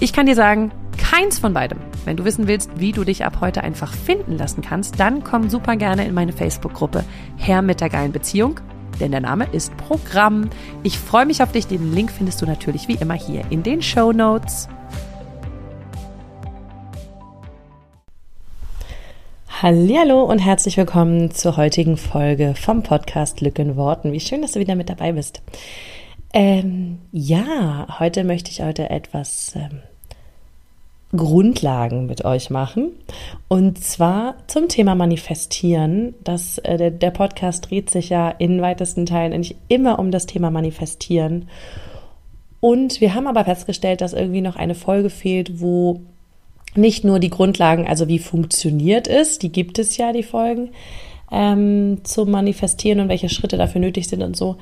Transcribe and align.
Ich 0.00 0.12
kann 0.12 0.26
dir 0.26 0.36
sagen, 0.36 0.70
keins 0.96 1.40
von 1.40 1.52
beidem. 1.52 1.78
Wenn 2.04 2.16
du 2.16 2.24
wissen 2.24 2.46
willst, 2.46 2.70
wie 2.78 2.92
du 2.92 3.02
dich 3.02 3.24
ab 3.24 3.38
heute 3.40 3.64
einfach 3.64 3.92
finden 3.92 4.38
lassen 4.38 4.62
kannst, 4.62 5.00
dann 5.00 5.24
komm 5.24 5.50
super 5.50 5.74
gerne 5.74 6.06
in 6.06 6.14
meine 6.14 6.32
Facebook-Gruppe 6.32 7.02
Herr 7.36 7.62
mit 7.62 7.80
der 7.80 7.88
geilen 7.88 8.12
Beziehung, 8.12 8.60
denn 9.00 9.10
der 9.10 9.20
Name 9.20 9.48
ist 9.50 9.76
Programm. 9.76 10.50
Ich 10.84 11.00
freue 11.00 11.26
mich 11.26 11.42
auf 11.42 11.50
dich. 11.50 11.66
Den 11.66 11.92
Link 11.92 12.12
findest 12.12 12.40
du 12.40 12.46
natürlich 12.46 12.86
wie 12.86 12.94
immer 12.94 13.14
hier 13.14 13.42
in 13.50 13.64
den 13.64 13.82
Show 13.82 14.12
Notes. 14.12 14.68
Hallo 19.60 20.22
und 20.22 20.38
herzlich 20.38 20.76
willkommen 20.76 21.32
zur 21.32 21.56
heutigen 21.56 21.96
Folge 21.96 22.54
vom 22.54 22.84
Podcast 22.84 23.40
Lück 23.40 23.58
in 23.58 23.74
Worten. 23.74 24.12
Wie 24.12 24.20
schön, 24.20 24.42
dass 24.42 24.52
du 24.52 24.60
wieder 24.60 24.76
mit 24.76 24.90
dabei 24.90 25.10
bist. 25.10 25.42
Ähm, 26.32 26.98
ja, 27.10 27.98
heute 27.98 28.24
möchte 28.24 28.50
ich 28.50 28.60
heute 28.62 28.90
etwas 28.90 29.54
ähm, 29.56 29.80
Grundlagen 31.16 32.06
mit 32.06 32.24
euch 32.24 32.50
machen. 32.50 32.90
Und 33.48 33.82
zwar 33.82 34.36
zum 34.46 34.68
Thema 34.68 34.94
Manifestieren. 34.94 36.14
Das, 36.22 36.58
äh, 36.58 36.76
der, 36.76 36.90
der 36.90 37.10
Podcast 37.10 37.70
dreht 37.70 37.90
sich 37.90 38.10
ja 38.10 38.28
in 38.28 38.60
weitesten 38.60 39.06
Teilen 39.06 39.32
eigentlich 39.32 39.56
immer 39.68 39.98
um 39.98 40.10
das 40.10 40.26
Thema 40.26 40.50
Manifestieren. 40.50 41.48
Und 42.60 43.00
wir 43.00 43.14
haben 43.14 43.26
aber 43.26 43.44
festgestellt, 43.44 44.00
dass 44.00 44.12
irgendwie 44.12 44.40
noch 44.40 44.56
eine 44.56 44.74
Folge 44.74 45.10
fehlt, 45.10 45.60
wo 45.60 46.00
nicht 46.74 47.04
nur 47.04 47.18
die 47.18 47.30
Grundlagen, 47.30 47.86
also 47.86 48.08
wie 48.08 48.18
funktioniert 48.18 49.08
es, 49.08 49.38
die 49.38 49.50
gibt 49.50 49.78
es 49.78 49.96
ja, 49.96 50.12
die 50.12 50.22
Folgen, 50.22 50.70
ähm, 51.30 52.00
zum 52.04 52.30
Manifestieren 52.30 53.00
und 53.00 53.08
welche 53.08 53.28
Schritte 53.28 53.56
dafür 53.56 53.80
nötig 53.80 54.08
sind 54.08 54.22
und 54.22 54.36
so. 54.36 54.56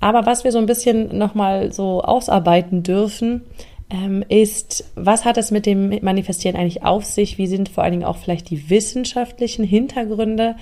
Aber 0.00 0.26
was 0.26 0.44
wir 0.44 0.52
so 0.52 0.58
ein 0.58 0.66
bisschen 0.66 1.16
nochmal 1.16 1.72
so 1.72 2.02
ausarbeiten 2.02 2.82
dürfen, 2.82 3.42
ähm, 3.90 4.22
ist, 4.28 4.84
was 4.96 5.24
hat 5.24 5.38
es 5.38 5.50
mit 5.50 5.64
dem 5.64 5.98
Manifestieren 6.02 6.56
eigentlich 6.56 6.84
auf 6.84 7.04
sich? 7.04 7.38
Wie 7.38 7.46
sind 7.46 7.68
vor 7.68 7.84
allen 7.84 7.92
Dingen 7.92 8.04
auch 8.04 8.18
vielleicht 8.18 8.50
die 8.50 8.68
wissenschaftlichen 8.68 9.64
Hintergründe, 9.64 10.56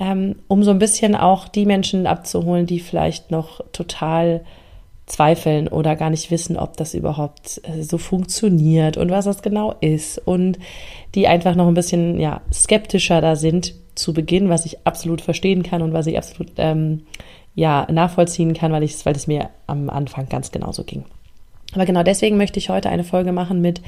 ähm, 0.00 0.36
um 0.48 0.64
so 0.64 0.72
ein 0.72 0.78
bisschen 0.78 1.14
auch 1.14 1.48
die 1.48 1.64
Menschen 1.64 2.06
abzuholen, 2.06 2.66
die 2.66 2.80
vielleicht 2.80 3.30
noch 3.30 3.60
total 3.72 4.44
zweifeln 5.06 5.68
oder 5.68 5.94
gar 5.94 6.10
nicht 6.10 6.32
wissen, 6.32 6.56
ob 6.56 6.76
das 6.76 6.92
überhaupt 6.92 7.60
äh, 7.62 7.82
so 7.82 7.96
funktioniert 7.96 8.96
und 8.96 9.10
was 9.10 9.24
das 9.24 9.42
genau 9.42 9.74
ist 9.80 10.18
und 10.26 10.58
die 11.14 11.28
einfach 11.28 11.54
noch 11.54 11.68
ein 11.68 11.74
bisschen 11.74 12.18
ja 12.18 12.40
skeptischer 12.52 13.20
da 13.20 13.36
sind 13.36 13.74
zu 13.94 14.12
Beginn, 14.12 14.48
was 14.48 14.66
ich 14.66 14.84
absolut 14.84 15.20
verstehen 15.20 15.62
kann 15.62 15.80
und 15.80 15.92
was 15.92 16.08
ich 16.08 16.18
absolut 16.18 16.50
ähm, 16.56 17.02
ja 17.56 17.88
nachvollziehen 17.90 18.54
kann, 18.54 18.70
weil 18.70 18.84
ich 18.84 19.04
weil 19.04 19.16
es 19.16 19.26
mir 19.26 19.50
am 19.66 19.90
Anfang 19.90 20.28
ganz 20.28 20.52
genauso 20.52 20.84
ging. 20.84 21.04
Aber 21.72 21.86
genau 21.86 22.04
deswegen 22.04 22.36
möchte 22.36 22.60
ich 22.60 22.68
heute 22.68 22.90
eine 22.90 23.02
Folge 23.02 23.32
machen 23.32 23.60
mit, 23.60 23.82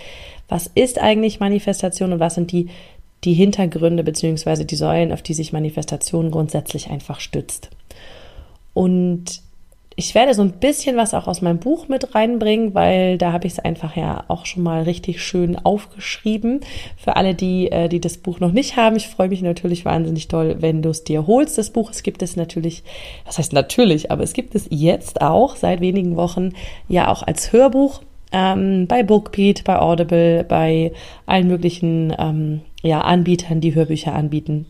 was 0.49 0.67
ist 0.75 0.99
eigentlich 0.99 1.39
Manifestation 1.39 2.13
und 2.13 2.19
was 2.19 2.35
sind 2.35 2.51
die, 2.51 2.69
die 3.25 3.35
Hintergründe 3.35 4.03
beziehungsweise 4.03 4.65
die 4.65 4.77
Säulen, 4.77 5.13
auf 5.13 5.23
die 5.23 5.35
sich 5.35 5.53
Manifestation 5.53 6.31
grundsätzlich 6.31 6.91
einfach 6.91 7.21
stützt. 7.21 7.71
Und 8.75 9.43
ich 9.99 10.15
werde 10.15 10.33
so 10.33 10.43
ein 10.43 10.53
bisschen 10.53 10.97
was 10.97 11.13
auch 11.13 11.27
aus 11.27 11.43
meinem 11.43 11.59
Buch 11.59 11.89
mit 11.89 12.15
reinbringen, 12.15 12.73
weil 12.73 13.19
da 13.19 13.33
habe 13.33 13.49
ich 13.49 13.55
es 13.55 13.59
einfach 13.59 13.97
ja 13.97 14.23
auch 14.29 14.47
schon 14.47 14.63
mal 14.63 14.85
richtig 14.85 15.21
schön 15.21 15.57
aufgeschrieben. 15.57 16.61
Für 16.97 17.17
alle, 17.17 17.35
die, 17.35 17.73
äh, 17.73 17.89
die 17.89 18.01
das 18.01 18.17
Buch 18.17 18.39
noch 18.39 18.53
nicht 18.53 18.77
haben, 18.77 18.95
ich 18.95 19.09
freue 19.09 19.29
mich 19.29 19.43
natürlich 19.43 19.85
wahnsinnig 19.85 20.29
doll, 20.29 20.59
wenn 20.61 20.83
du 20.83 20.91
es 20.91 21.03
dir 21.03 21.27
holst. 21.27 21.59
Das 21.59 21.71
Buch, 21.71 21.91
es 21.91 22.05
gibt 22.05 22.23
es 22.23 22.37
natürlich, 22.37 22.85
das 23.27 23.39
heißt 23.39 23.53
natürlich, 23.53 24.13
aber 24.13 24.23
es 24.23 24.35
gibt 24.35 24.55
es 24.55 24.69
jetzt 24.71 25.21
auch 25.21 25.57
seit 25.57 25.81
wenigen 25.81 26.15
Wochen 26.15 26.53
ja 26.87 27.09
auch 27.09 27.25
als 27.25 27.53
Hörbuch. 27.53 28.01
Ähm, 28.31 28.87
bei 28.87 29.03
Bookbeat, 29.03 29.65
bei 29.65 29.81
Audible, 29.81 30.45
bei 30.45 30.93
allen 31.27 31.49
möglichen 31.49 32.15
ähm, 32.17 32.61
ja, 32.83 33.01
Anbietern, 33.01 33.61
die 33.61 33.75
Hörbücher 33.75 34.15
anbieten 34.15 34.67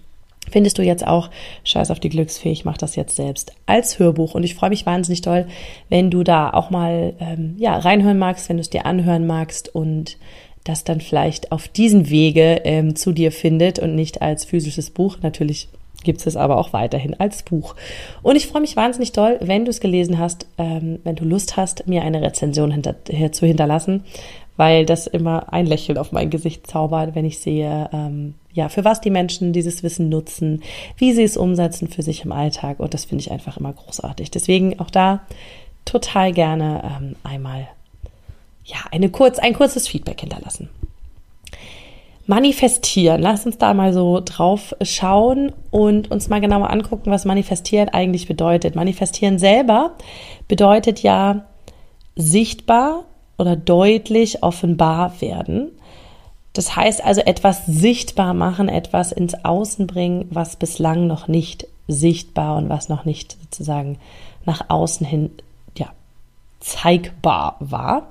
findest 0.51 0.79
du 0.79 0.83
jetzt 0.83 1.07
auch 1.07 1.31
Scheiß 1.65 1.91
auf 1.91 2.01
die 2.01 2.09
Glücksfee, 2.09 2.51
ich 2.51 2.65
mache 2.65 2.79
das 2.79 2.97
jetzt 2.97 3.17
selbst 3.17 3.53
als 3.67 3.99
Hörbuch 3.99 4.35
und 4.35 4.45
ich 4.45 4.55
freue 4.55 4.71
mich 4.71 4.87
wahnsinnig 4.87 5.21
toll, 5.21 5.47
wenn 5.89 6.11
du 6.11 6.23
da 6.23 6.51
auch 6.51 6.71
mal 6.71 7.15
ähm, 7.21 7.57
ja 7.59 7.77
reinhören 7.77 8.19
magst, 8.19 8.49
wenn 8.49 8.57
du 8.57 8.63
es 8.63 8.71
dir 8.71 8.87
anhören 8.87 9.27
magst 9.27 9.75
und 9.75 10.19
das 10.65 10.85
dann 10.85 11.01
vielleicht 11.01 11.53
auf 11.53 11.69
diesen 11.69 12.11
Wege 12.11 12.61
ähm, 12.65 12.95
zu 12.95 13.13
dir 13.13 13.33
findet 13.33 13.79
und 13.79 13.95
nicht 13.95 14.21
als 14.23 14.45
physisches 14.45 14.91
Buch. 14.91 15.19
Natürlich 15.23 15.69
gibt 16.05 16.21
es 16.21 16.27
es 16.27 16.37
aber 16.37 16.59
auch 16.59 16.73
weiterhin 16.73 17.19
als 17.19 17.43
Buch. 17.43 17.75
Und 18.23 18.37
ich 18.37 18.47
freue 18.47 18.61
mich 18.61 18.77
wahnsinnig 18.77 19.13
toll, 19.13 19.39
wenn 19.41 19.65
du 19.65 19.71
es 19.71 19.81
gelesen 19.81 20.19
hast, 20.19 20.47
ähm, 20.59 21.01
wenn 21.05 21.17
du 21.17 21.25
Lust 21.25 21.57
hast, 21.57 21.87
mir 21.87 22.03
eine 22.03 22.23
Rezension 22.23 22.71
hinter, 22.71 22.95
zu 23.33 23.47
hinterlassen, 23.47 24.05
weil 24.57 24.87
das 24.87 25.07
immer 25.07 25.53
ein 25.53 25.67
Lächeln 25.67 25.99
auf 25.99 26.13
mein 26.13 26.31
Gesicht 26.31 26.67
zaubert, 26.67 27.15
wenn 27.15 27.25
ich 27.25 27.39
sehe, 27.39 27.89
ähm, 27.93 28.35
ja, 28.59 28.69
für 28.69 28.85
was 28.85 29.01
die 29.01 29.11
Menschen 29.11 29.53
dieses 29.53 29.85
Wissen 29.85 30.09
nutzen, 30.09 30.63
wie 30.97 31.13
sie 31.13 31.23
es 31.23 31.37
umsetzen 31.37 31.87
für 31.87 32.03
sich 32.03 32.25
im 32.25 32.33
Alltag. 32.33 32.81
Und 32.81 32.93
das 32.93 33.05
finde 33.05 33.23
ich 33.23 33.31
einfach 33.31 33.57
immer 33.57 33.73
großartig. 33.73 34.33
Deswegen 34.33 34.81
auch 34.81 34.91
da 34.91 35.21
total 35.85 36.33
gerne 36.33 36.83
ähm, 36.85 37.17
einmal 37.23 37.69
ja, 38.65 38.79
eine 38.91 39.11
kurz, 39.11 39.39
ein 39.39 39.55
kurzes 39.55 39.87
Feedback 39.87 40.21
hinterlassen. 40.21 40.69
Manifestieren. 42.27 43.23
Lass 43.23 43.47
uns 43.47 43.59
da 43.59 43.73
mal 43.75 43.93
so 43.93 44.21
drauf 44.23 44.75
schauen 44.83 45.53
und 45.71 46.11
uns 46.11 46.29
mal 46.29 46.41
genauer 46.41 46.69
angucken, 46.69 47.13
was 47.13 47.25
manifestieren 47.25 47.89
eigentlich 47.89 48.27
bedeutet. 48.27 48.75
Manifestieren 48.75 49.39
selber 49.39 49.93
bedeutet 50.49 51.03
ja 51.03 51.47
sichtbar 52.17 53.05
oder 53.39 53.55
deutlich 53.55 54.43
offenbar 54.43 55.21
werden. 55.21 55.71
Das 56.59 56.75
heißt 56.75 57.05
also 57.05 57.21
etwas 57.21 57.67
sichtbar 57.67 58.35
machen, 58.35 58.69
etwas 58.69 59.13
ins 59.13 59.45
Außen 59.45 59.87
bringen, 59.87 60.27
was 60.31 60.57
bislang 60.57 61.07
noch 61.07 61.29
nicht 61.29 61.69
sichtbar 61.87 62.57
und 62.57 62.69
was 62.69 62.89
noch 62.89 63.05
nicht 63.05 63.37
sozusagen 63.41 64.01
nach 64.45 64.69
außen 64.69 65.07
hin 65.07 65.31
ja, 65.77 65.87
zeigbar 66.59 67.55
war. 67.61 68.09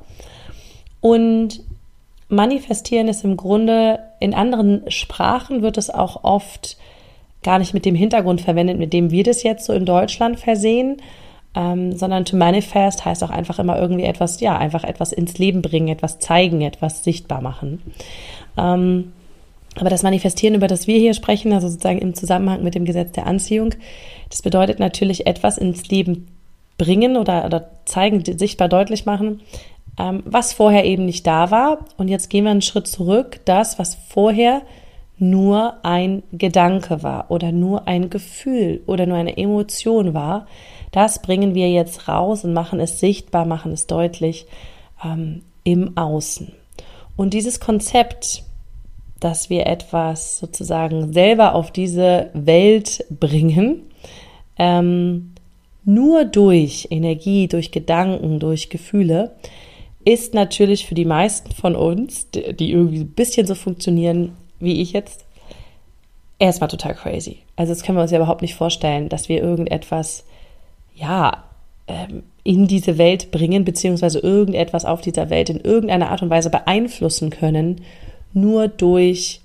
Und 1.01 1.59
manifestieren 2.29 3.09
ist 3.09 3.25
im 3.25 3.35
Grunde, 3.35 3.99
in 4.21 4.33
anderen 4.33 4.89
Sprachen 4.89 5.61
wird 5.61 5.77
es 5.77 5.89
auch 5.89 6.23
oft 6.23 6.77
gar 7.43 7.59
nicht 7.59 7.73
mit 7.73 7.83
dem 7.83 7.95
Hintergrund 7.95 8.39
verwendet, 8.39 8.79
mit 8.79 8.93
dem 8.93 9.11
wir 9.11 9.25
das 9.25 9.43
jetzt 9.43 9.65
so 9.65 9.73
in 9.73 9.85
Deutschland 9.85 10.39
versehen, 10.39 11.01
ähm, 11.53 11.97
sondern 11.97 12.23
to 12.23 12.37
manifest 12.37 13.03
heißt 13.03 13.23
auch 13.23 13.29
einfach 13.29 13.59
immer 13.59 13.77
irgendwie 13.77 14.05
etwas, 14.05 14.39
ja, 14.39 14.57
einfach 14.57 14.83
etwas 14.83 15.11
ins 15.11 15.37
Leben 15.37 15.61
bringen, 15.61 15.87
etwas 15.89 16.19
zeigen, 16.19 16.61
etwas 16.61 17.03
sichtbar 17.03 17.41
machen. 17.41 17.81
Ähm, 18.57 19.13
aber 19.75 19.89
das 19.89 20.03
Manifestieren, 20.03 20.55
über 20.55 20.67
das 20.67 20.87
wir 20.87 20.97
hier 20.97 21.13
sprechen, 21.13 21.53
also 21.53 21.67
sozusagen 21.67 21.99
im 21.99 22.15
Zusammenhang 22.15 22.63
mit 22.63 22.75
dem 22.75 22.85
Gesetz 22.85 23.11
der 23.11 23.27
Anziehung, 23.27 23.75
das 24.29 24.41
bedeutet 24.41 24.79
natürlich 24.79 25.27
etwas 25.27 25.57
ins 25.57 25.87
Leben 25.87 26.27
bringen 26.77 27.17
oder, 27.17 27.45
oder 27.45 27.69
zeigen, 27.85 28.23
sichtbar 28.25 28.69
deutlich 28.69 29.05
machen, 29.05 29.41
ähm, 29.99 30.23
was 30.25 30.53
vorher 30.53 30.85
eben 30.85 31.05
nicht 31.05 31.25
da 31.27 31.51
war. 31.51 31.79
Und 31.97 32.07
jetzt 32.07 32.29
gehen 32.29 32.43
wir 32.45 32.51
einen 32.51 32.61
Schritt 32.61 32.87
zurück. 32.87 33.39
Das, 33.45 33.79
was 33.79 33.95
vorher 33.95 34.61
nur 35.19 35.77
ein 35.83 36.23
Gedanke 36.31 37.01
war 37.01 37.31
oder 37.31 37.51
nur 37.51 37.87
ein 37.87 38.09
Gefühl 38.09 38.81
oder 38.85 39.05
nur 39.05 39.17
eine 39.17 39.37
Emotion 39.37 40.13
war, 40.13 40.47
das 40.91 41.21
bringen 41.21 41.55
wir 41.55 41.69
jetzt 41.69 42.07
raus 42.07 42.43
und 42.43 42.53
machen 42.53 42.79
es 42.79 42.99
sichtbar, 42.99 43.45
machen 43.45 43.71
es 43.71 43.87
deutlich 43.87 44.45
ähm, 45.03 45.41
im 45.63 45.97
Außen. 45.97 46.53
Und 47.15 47.33
dieses 47.33 47.59
Konzept, 47.59 48.43
dass 49.19 49.49
wir 49.49 49.67
etwas 49.67 50.39
sozusagen 50.39 51.13
selber 51.13 51.55
auf 51.55 51.71
diese 51.71 52.29
Welt 52.33 53.05
bringen, 53.09 53.83
ähm, 54.57 55.33
nur 55.85 56.25
durch 56.25 56.87
Energie, 56.91 57.47
durch 57.47 57.71
Gedanken, 57.71 58.39
durch 58.39 58.69
Gefühle, 58.69 59.35
ist 60.03 60.33
natürlich 60.33 60.85
für 60.85 60.95
die 60.95 61.05
meisten 61.05 61.51
von 61.51 61.75
uns, 61.75 62.27
die 62.31 62.71
irgendwie 62.71 62.99
ein 62.99 63.11
bisschen 63.11 63.47
so 63.47 63.55
funktionieren 63.55 64.33
wie 64.59 64.81
ich 64.81 64.93
jetzt, 64.93 65.25
erstmal 66.39 66.69
total 66.69 66.95
crazy. 66.95 67.37
Also 67.55 67.73
das 67.73 67.83
können 67.83 67.97
wir 67.97 68.03
uns 68.03 68.11
ja 68.11 68.17
überhaupt 68.17 68.41
nicht 68.41 68.55
vorstellen, 68.55 69.09
dass 69.09 69.29
wir 69.29 69.41
irgendetwas, 69.41 70.23
ja, 70.95 71.43
ähm, 71.87 72.23
in 72.43 72.67
diese 72.67 72.97
Welt 72.97 73.31
bringen, 73.31 73.65
beziehungsweise 73.65 74.19
irgendetwas 74.19 74.85
auf 74.85 75.01
dieser 75.01 75.29
Welt 75.29 75.49
in 75.49 75.59
irgendeiner 75.59 76.09
Art 76.09 76.21
und 76.21 76.29
Weise 76.29 76.49
beeinflussen 76.49 77.29
können, 77.29 77.81
nur 78.41 78.67
durch 78.67 79.41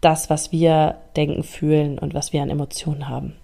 das, 0.00 0.30
was 0.30 0.52
wir 0.52 0.96
denken, 1.16 1.44
fühlen 1.44 1.98
und 1.98 2.14
was 2.14 2.32
wir 2.32 2.42
an 2.42 2.50
Emotionen 2.50 3.08
haben. 3.08 3.34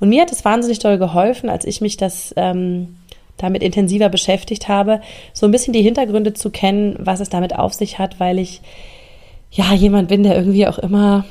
Und 0.00 0.08
mir 0.08 0.22
hat 0.22 0.32
es 0.32 0.44
wahnsinnig 0.44 0.78
doll 0.78 0.98
geholfen, 0.98 1.48
als 1.50 1.64
ich 1.64 1.80
mich 1.80 1.96
das 1.96 2.32
ähm, 2.36 2.96
damit 3.36 3.62
intensiver 3.62 4.08
beschäftigt 4.08 4.68
habe, 4.68 5.00
so 5.32 5.46
ein 5.46 5.52
bisschen 5.52 5.72
die 5.72 5.82
Hintergründe 5.82 6.34
zu 6.34 6.50
kennen, 6.50 6.96
was 6.98 7.20
es 7.20 7.30
damit 7.30 7.56
auf 7.56 7.72
sich 7.72 7.98
hat, 7.98 8.20
weil 8.20 8.38
ich 8.38 8.60
ja 9.50 9.72
jemand 9.72 10.08
bin, 10.08 10.22
der 10.22 10.36
irgendwie 10.36 10.66
auch 10.66 10.78
immer 10.78 11.24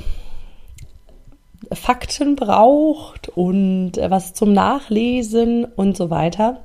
Fakten 1.72 2.36
braucht 2.36 3.28
und 3.28 3.92
was 3.96 4.34
zum 4.34 4.52
Nachlesen 4.52 5.64
und 5.64 5.96
so 5.96 6.10
weiter. 6.10 6.60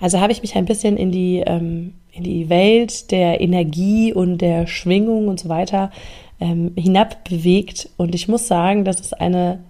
Also 0.00 0.20
habe 0.20 0.32
ich 0.32 0.42
mich 0.42 0.56
ein 0.56 0.64
bisschen 0.64 0.96
in 0.96 1.12
die, 1.12 1.42
ähm, 1.46 1.94
in 2.12 2.24
die 2.24 2.48
Welt 2.48 3.10
der 3.10 3.40
Energie 3.40 4.12
und 4.12 4.38
der 4.38 4.66
Schwingung 4.66 5.28
und 5.28 5.38
so 5.38 5.48
weiter 5.48 5.90
ähm, 6.40 6.72
hinabbewegt. 6.76 7.90
Und 7.96 8.14
ich 8.14 8.28
muss 8.28 8.46
sagen, 8.46 8.84
das 8.84 9.00
ist 9.00 9.20
eine 9.20 9.60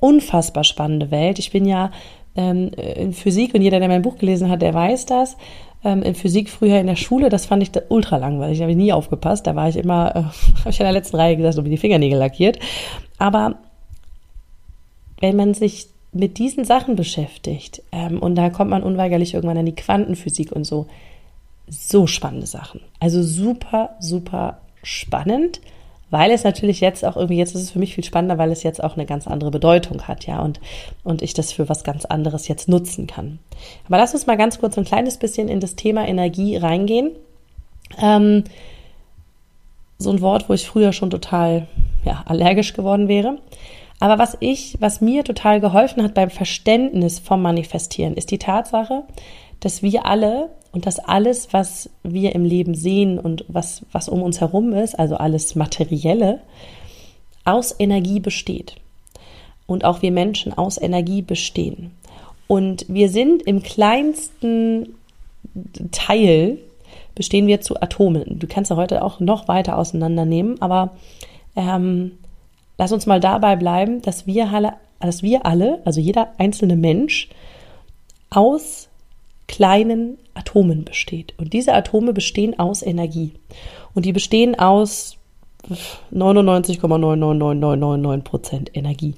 unfassbar 0.00 0.64
spannende 0.64 1.10
Welt. 1.10 1.38
Ich 1.38 1.50
bin 1.50 1.66
ja 1.66 1.90
ähm, 2.36 2.70
in 2.74 3.12
Physik 3.12 3.54
und 3.54 3.62
jeder, 3.62 3.78
der 3.78 3.88
mein 3.88 4.02
Buch 4.02 4.18
gelesen 4.18 4.50
hat, 4.50 4.62
der 4.62 4.74
weiß 4.74 5.06
das. 5.06 5.36
Ähm, 5.84 6.02
in 6.02 6.14
Physik 6.14 6.48
früher 6.48 6.80
in 6.80 6.86
der 6.86 6.96
Schule, 6.96 7.28
das 7.28 7.46
fand 7.46 7.62
ich 7.62 7.70
ultra 7.90 8.16
langweilig. 8.16 8.58
Da 8.58 8.62
habe 8.62 8.72
ich 8.72 8.78
nie 8.78 8.92
aufgepasst. 8.92 9.46
Da 9.46 9.54
war 9.54 9.68
ich 9.68 9.76
immer, 9.76 10.10
äh, 10.10 10.22
habe 10.60 10.70
ich 10.70 10.80
in 10.80 10.84
der 10.84 10.92
letzten 10.92 11.16
Reihe 11.16 11.36
gesagt, 11.36 11.54
so 11.54 11.64
wie 11.64 11.70
die 11.70 11.76
Fingernägel 11.76 12.18
lackiert. 12.18 12.58
Aber 13.18 13.56
wenn 15.20 15.36
man 15.36 15.54
sich 15.54 15.88
mit 16.14 16.38
diesen 16.38 16.64
Sachen 16.64 16.96
beschäftigt, 16.96 17.82
ähm, 17.92 18.20
und 18.20 18.36
da 18.36 18.48
kommt 18.50 18.70
man 18.70 18.82
unweigerlich 18.82 19.34
irgendwann 19.34 19.58
an 19.58 19.66
die 19.66 19.74
Quantenphysik 19.74 20.52
und 20.52 20.64
so, 20.64 20.86
so 21.68 22.06
spannende 22.06 22.46
Sachen. 22.46 22.80
Also 23.00 23.22
super, 23.22 23.96
super 23.98 24.58
spannend, 24.82 25.60
weil 26.10 26.30
es 26.30 26.44
natürlich 26.44 26.80
jetzt 26.80 27.04
auch 27.04 27.16
irgendwie, 27.16 27.38
jetzt 27.38 27.54
ist 27.56 27.62
es 27.62 27.70
für 27.72 27.80
mich 27.80 27.94
viel 27.94 28.04
spannender, 28.04 28.38
weil 28.38 28.52
es 28.52 28.62
jetzt 28.62 28.82
auch 28.82 28.94
eine 28.94 29.06
ganz 29.06 29.26
andere 29.26 29.50
Bedeutung 29.50 30.02
hat, 30.02 30.26
ja, 30.26 30.40
und, 30.40 30.60
und 31.02 31.22
ich 31.22 31.34
das 31.34 31.52
für 31.52 31.68
was 31.68 31.82
ganz 31.82 32.04
anderes 32.04 32.46
jetzt 32.46 32.68
nutzen 32.68 33.08
kann. 33.08 33.40
Aber 33.86 33.98
lass 33.98 34.14
uns 34.14 34.26
mal 34.26 34.36
ganz 34.36 34.58
kurz 34.60 34.78
ein 34.78 34.84
kleines 34.84 35.18
bisschen 35.18 35.48
in 35.48 35.58
das 35.58 35.74
Thema 35.74 36.06
Energie 36.06 36.56
reingehen. 36.56 37.10
Ähm, 38.00 38.44
so 39.98 40.10
ein 40.10 40.20
Wort, 40.20 40.48
wo 40.48 40.54
ich 40.54 40.66
früher 40.66 40.92
schon 40.92 41.10
total 41.10 41.66
ja, 42.04 42.22
allergisch 42.26 42.74
geworden 42.74 43.08
wäre. 43.08 43.38
Aber 44.00 44.18
was 44.18 44.36
ich, 44.40 44.76
was 44.80 45.00
mir 45.00 45.24
total 45.24 45.60
geholfen 45.60 46.02
hat 46.02 46.14
beim 46.14 46.30
Verständnis 46.30 47.18
vom 47.18 47.42
Manifestieren, 47.42 48.14
ist 48.14 48.30
die 48.30 48.38
Tatsache, 48.38 49.04
dass 49.60 49.82
wir 49.82 50.04
alle 50.04 50.50
und 50.72 50.86
dass 50.86 50.98
alles, 50.98 51.52
was 51.52 51.88
wir 52.02 52.34
im 52.34 52.44
Leben 52.44 52.74
sehen 52.74 53.18
und 53.18 53.44
was, 53.48 53.82
was 53.92 54.08
um 54.08 54.22
uns 54.22 54.40
herum 54.40 54.72
ist, 54.72 54.98
also 54.98 55.16
alles 55.16 55.54
Materielle, 55.54 56.40
aus 57.44 57.74
Energie 57.78 58.20
besteht. 58.20 58.76
Und 59.66 59.84
auch 59.84 60.02
wir 60.02 60.12
Menschen 60.12 60.52
aus 60.52 60.76
Energie 60.76 61.22
bestehen. 61.22 61.92
Und 62.46 62.84
wir 62.88 63.08
sind 63.08 63.42
im 63.42 63.62
kleinsten 63.62 64.94
Teil, 65.92 66.58
bestehen 67.14 67.46
wir 67.46 67.60
zu 67.60 67.80
Atomen. 67.80 68.38
Du 68.38 68.46
kannst 68.46 68.70
ja 68.70 68.76
heute 68.76 69.02
auch 69.02 69.20
noch 69.20 69.48
weiter 69.48 69.78
auseinandernehmen, 69.78 70.60
aber 70.60 70.90
ähm, 71.56 72.18
lass 72.78 72.92
uns 72.92 73.06
mal 73.06 73.20
dabei 73.20 73.56
bleiben, 73.56 74.02
dass 74.02 74.26
wir 74.26 74.52
alle, 74.52 74.74
dass 75.00 75.22
wir 75.22 75.46
alle, 75.46 75.80
also 75.84 76.00
jeder 76.00 76.34
einzelne 76.38 76.76
Mensch, 76.76 77.28
aus 78.30 78.88
kleinen 79.46 80.18
Atomen 80.34 80.84
besteht. 80.84 81.34
Und 81.38 81.52
diese 81.52 81.74
Atome 81.74 82.12
bestehen 82.12 82.58
aus 82.58 82.82
Energie. 82.82 83.32
Und 83.94 84.04
die 84.04 84.12
bestehen 84.12 84.58
aus 84.58 85.16
99,99999 86.12 88.22
Prozent 88.22 88.76
Energie. 88.76 89.14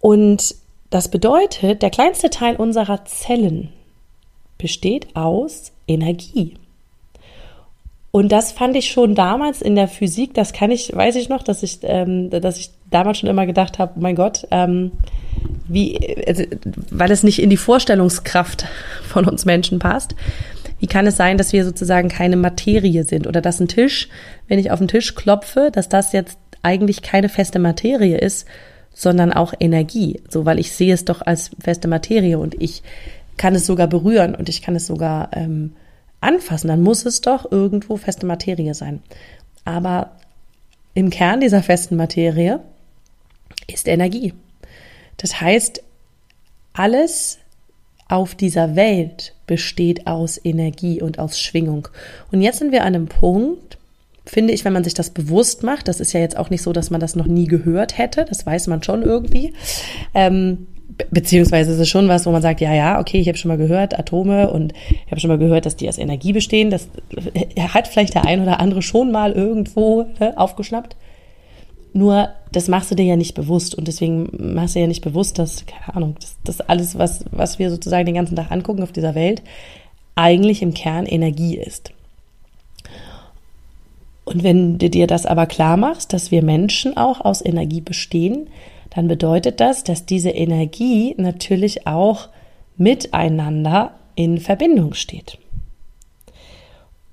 Und 0.00 0.54
das 0.90 1.08
bedeutet, 1.08 1.82
der 1.82 1.90
kleinste 1.90 2.30
Teil 2.30 2.54
unserer 2.56 3.04
Zellen 3.04 3.70
besteht 4.58 5.16
aus 5.16 5.72
Energie. 5.88 6.54
Und 8.12 8.30
das 8.30 8.52
fand 8.52 8.76
ich 8.76 8.90
schon 8.90 9.14
damals 9.14 9.62
in 9.62 9.74
der 9.74 9.88
Physik, 9.88 10.34
das 10.34 10.52
kann 10.52 10.70
ich, 10.70 10.94
weiß 10.94 11.16
ich 11.16 11.30
noch, 11.30 11.42
dass 11.42 11.62
ich, 11.62 11.78
ähm, 11.82 12.28
dass 12.28 12.58
ich 12.58 12.70
damals 12.90 13.18
schon 13.18 13.30
immer 13.30 13.46
gedacht 13.46 13.78
habe, 13.78 13.98
mein 13.98 14.14
Gott, 14.14 14.46
ähm, 14.50 14.92
wie, 15.66 15.98
also, 16.26 16.44
weil 16.90 17.10
es 17.10 17.22
nicht 17.22 17.40
in 17.40 17.48
die 17.48 17.56
Vorstellungskraft 17.56 18.66
von 19.08 19.24
uns 19.26 19.46
Menschen 19.46 19.78
passt. 19.78 20.14
Wie 20.78 20.86
kann 20.88 21.06
es 21.06 21.16
sein, 21.16 21.38
dass 21.38 21.54
wir 21.54 21.64
sozusagen 21.64 22.08
keine 22.08 22.36
Materie 22.36 23.04
sind 23.04 23.26
oder 23.26 23.40
dass 23.40 23.60
ein 23.60 23.68
Tisch, 23.68 24.08
wenn 24.46 24.58
ich 24.58 24.70
auf 24.70 24.78
den 24.78 24.88
Tisch 24.88 25.14
klopfe, 25.14 25.70
dass 25.72 25.88
das 25.88 26.12
jetzt 26.12 26.38
eigentlich 26.60 27.00
keine 27.00 27.30
feste 27.30 27.58
Materie 27.58 28.18
ist, 28.18 28.46
sondern 28.92 29.32
auch 29.32 29.54
Energie. 29.58 30.20
So, 30.28 30.44
weil 30.44 30.58
ich 30.58 30.72
sehe 30.72 30.92
es 30.92 31.06
doch 31.06 31.22
als 31.22 31.50
feste 31.60 31.88
Materie 31.88 32.38
und 32.38 32.60
ich 32.60 32.82
kann 33.38 33.54
es 33.54 33.64
sogar 33.64 33.86
berühren 33.86 34.34
und 34.34 34.50
ich 34.50 34.60
kann 34.60 34.76
es 34.76 34.86
sogar 34.86 35.30
ähm, 35.32 35.72
anfassen, 36.22 36.68
dann 36.68 36.82
muss 36.82 37.04
es 37.04 37.20
doch 37.20 37.50
irgendwo 37.50 37.96
feste 37.96 38.26
Materie 38.26 38.74
sein. 38.74 39.02
Aber 39.64 40.12
im 40.94 41.10
Kern 41.10 41.40
dieser 41.40 41.62
festen 41.62 41.96
Materie 41.96 42.60
ist 43.66 43.88
Energie. 43.88 44.34
Das 45.16 45.40
heißt, 45.40 45.82
alles 46.72 47.38
auf 48.08 48.34
dieser 48.34 48.76
Welt 48.76 49.34
besteht 49.46 50.06
aus 50.06 50.38
Energie 50.42 51.00
und 51.00 51.18
aus 51.18 51.38
Schwingung. 51.38 51.88
Und 52.30 52.42
jetzt 52.42 52.58
sind 52.58 52.72
wir 52.72 52.82
an 52.82 52.94
einem 52.94 53.06
Punkt, 53.06 53.78
finde 54.24 54.52
ich, 54.52 54.64
wenn 54.64 54.72
man 54.72 54.84
sich 54.84 54.94
das 54.94 55.10
bewusst 55.10 55.62
macht, 55.62 55.88
das 55.88 56.00
ist 56.00 56.12
ja 56.12 56.20
jetzt 56.20 56.36
auch 56.36 56.50
nicht 56.50 56.62
so, 56.62 56.72
dass 56.72 56.90
man 56.90 57.00
das 57.00 57.16
noch 57.16 57.26
nie 57.26 57.46
gehört 57.46 57.98
hätte, 57.98 58.24
das 58.24 58.44
weiß 58.44 58.66
man 58.66 58.82
schon 58.82 59.02
irgendwie. 59.02 59.54
Ähm, 60.14 60.66
beziehungsweise 61.10 61.72
ist 61.72 61.78
es 61.78 61.88
schon 61.88 62.08
was, 62.08 62.26
wo 62.26 62.30
man 62.30 62.42
sagt, 62.42 62.60
ja, 62.60 62.74
ja, 62.74 63.00
okay, 63.00 63.20
ich 63.20 63.28
habe 63.28 63.38
schon 63.38 63.48
mal 63.48 63.58
gehört, 63.58 63.98
Atome 63.98 64.50
und 64.50 64.72
ich 64.90 65.10
habe 65.10 65.20
schon 65.20 65.28
mal 65.28 65.38
gehört, 65.38 65.66
dass 65.66 65.76
die 65.76 65.88
aus 65.88 65.98
Energie 65.98 66.32
bestehen. 66.32 66.70
Das 66.70 66.88
hat 67.72 67.88
vielleicht 67.88 68.14
der 68.14 68.26
ein 68.26 68.42
oder 68.42 68.60
andere 68.60 68.82
schon 68.82 69.12
mal 69.12 69.32
irgendwo 69.32 70.06
ne, 70.18 70.36
aufgeschnappt. 70.36 70.96
Nur, 71.94 72.30
das 72.52 72.68
machst 72.68 72.90
du 72.90 72.94
dir 72.94 73.04
ja 73.04 73.16
nicht 73.16 73.34
bewusst 73.34 73.74
und 73.74 73.86
deswegen 73.86 74.54
machst 74.54 74.74
du 74.74 74.80
ja 74.80 74.86
nicht 74.86 75.04
bewusst, 75.04 75.38
dass, 75.38 75.66
keine 75.66 75.94
Ahnung, 75.94 76.16
dass, 76.18 76.36
dass 76.44 76.68
alles, 76.68 76.98
was, 76.98 77.24
was 77.30 77.58
wir 77.58 77.70
sozusagen 77.70 78.06
den 78.06 78.14
ganzen 78.14 78.36
Tag 78.36 78.50
angucken 78.50 78.82
auf 78.82 78.92
dieser 78.92 79.14
Welt, 79.14 79.42
eigentlich 80.14 80.62
im 80.62 80.74
Kern 80.74 81.06
Energie 81.06 81.56
ist. 81.56 81.92
Und 84.24 84.42
wenn 84.42 84.78
du 84.78 84.88
dir 84.88 85.06
das 85.06 85.26
aber 85.26 85.46
klar 85.46 85.76
machst, 85.76 86.12
dass 86.12 86.30
wir 86.30 86.42
Menschen 86.42 86.96
auch 86.96 87.20
aus 87.20 87.44
Energie 87.44 87.80
bestehen, 87.80 88.46
dann 88.94 89.08
bedeutet 89.08 89.60
das, 89.60 89.84
dass 89.84 90.04
diese 90.06 90.30
Energie 90.30 91.14
natürlich 91.16 91.86
auch 91.86 92.28
miteinander 92.76 93.94
in 94.14 94.38
Verbindung 94.38 94.94
steht. 94.94 95.38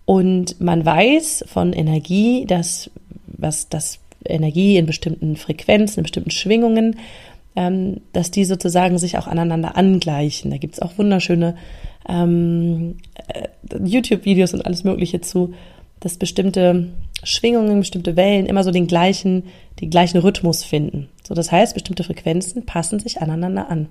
Und 0.05 0.59
man 0.59 0.86
weiß 0.86 1.45
von 1.48 1.71
Energie, 1.71 2.45
dass 2.45 2.89
was 3.27 3.69
das 3.69 4.00
Energie 4.25 4.77
in 4.77 4.86
bestimmten 4.86 5.38
Frequenzen, 5.38 6.00
in 6.00 6.03
bestimmten 6.03 6.31
Schwingungen, 6.31 6.98
ähm, 7.55 8.01
dass 8.12 8.31
die 8.31 8.43
sozusagen 8.43 8.98
sich 8.98 9.17
auch 9.17 9.27
aneinander 9.27 9.77
angleichen. 9.77 10.51
Da 10.51 10.57
gibt 10.57 10.74
es 10.74 10.81
auch 10.81 10.98
wunderschöne 10.98 11.55
ähm, 12.07 12.98
äh, 13.27 13.48
YouTube-Videos 13.81 14.53
und 14.53 14.65
alles 14.65 14.83
Mögliche 14.83 15.21
zu, 15.21 15.53
dass 16.00 16.17
bestimmte 16.17 16.89
Schwingungen, 17.24 17.79
bestimmte 17.79 18.15
Wellen 18.15 18.45
immer 18.45 18.63
so 18.63 18.71
den 18.71 18.88
gleichen, 18.88 19.43
den 19.79 19.89
gleichen 19.89 20.17
Rhythmus 20.17 20.63
finden. 20.63 21.07
So, 21.29 21.36
das 21.36 21.51
heißt, 21.51 21.75
bestimmte 21.75 22.03
Frequenzen 22.03 22.65
passen 22.65 23.00
sich 23.00 23.21
aneinander 23.21 23.69
an. 23.69 23.88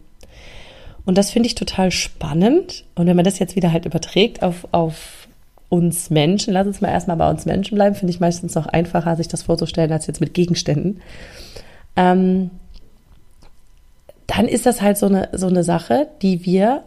Und 1.06 1.16
das 1.16 1.30
finde 1.30 1.46
ich 1.46 1.54
total 1.54 1.92
spannend. 1.92 2.84
Und 2.96 3.06
wenn 3.06 3.16
man 3.16 3.24
das 3.24 3.38
jetzt 3.38 3.56
wieder 3.56 3.72
halt 3.72 3.86
überträgt 3.86 4.42
auf, 4.42 4.66
auf 4.72 5.28
uns 5.68 6.10
Menschen, 6.10 6.52
lass 6.52 6.66
uns 6.66 6.80
mal 6.80 6.90
erstmal 6.90 7.16
bei 7.16 7.30
uns 7.30 7.46
Menschen 7.46 7.76
bleiben, 7.76 7.94
finde 7.94 8.12
ich 8.12 8.20
meistens 8.20 8.56
noch 8.56 8.66
einfacher, 8.66 9.16
sich 9.16 9.28
das 9.28 9.44
vorzustellen, 9.44 9.92
als 9.92 10.08
jetzt 10.08 10.20
mit 10.20 10.34
Gegenständen. 10.34 11.00
Ähm, 11.96 12.50
dann 14.26 14.48
ist 14.48 14.66
das 14.66 14.82
halt 14.82 14.98
so 14.98 15.06
eine, 15.06 15.28
so 15.32 15.46
eine 15.46 15.62
Sache, 15.62 16.08
die 16.20 16.44
wir 16.44 16.82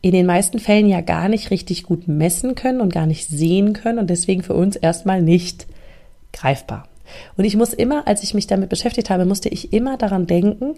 in 0.00 0.12
den 0.12 0.26
meisten 0.26 0.58
Fällen 0.58 0.88
ja 0.88 1.02
gar 1.02 1.28
nicht 1.28 1.50
richtig 1.50 1.84
gut 1.84 2.08
messen 2.08 2.54
können 2.54 2.80
und 2.80 2.92
gar 2.92 3.06
nicht 3.06 3.28
sehen 3.28 3.74
können 3.74 3.98
und 3.98 4.08
deswegen 4.08 4.42
für 4.42 4.54
uns 4.54 4.74
erstmal 4.74 5.20
nicht 5.20 5.66
greifbar. 6.32 6.88
Und 7.36 7.44
ich 7.44 7.56
muss 7.56 7.72
immer, 7.72 8.06
als 8.06 8.22
ich 8.22 8.34
mich 8.34 8.46
damit 8.46 8.68
beschäftigt 8.68 9.10
habe, 9.10 9.24
musste 9.24 9.48
ich 9.48 9.72
immer 9.72 9.96
daran 9.96 10.26
denken, 10.26 10.74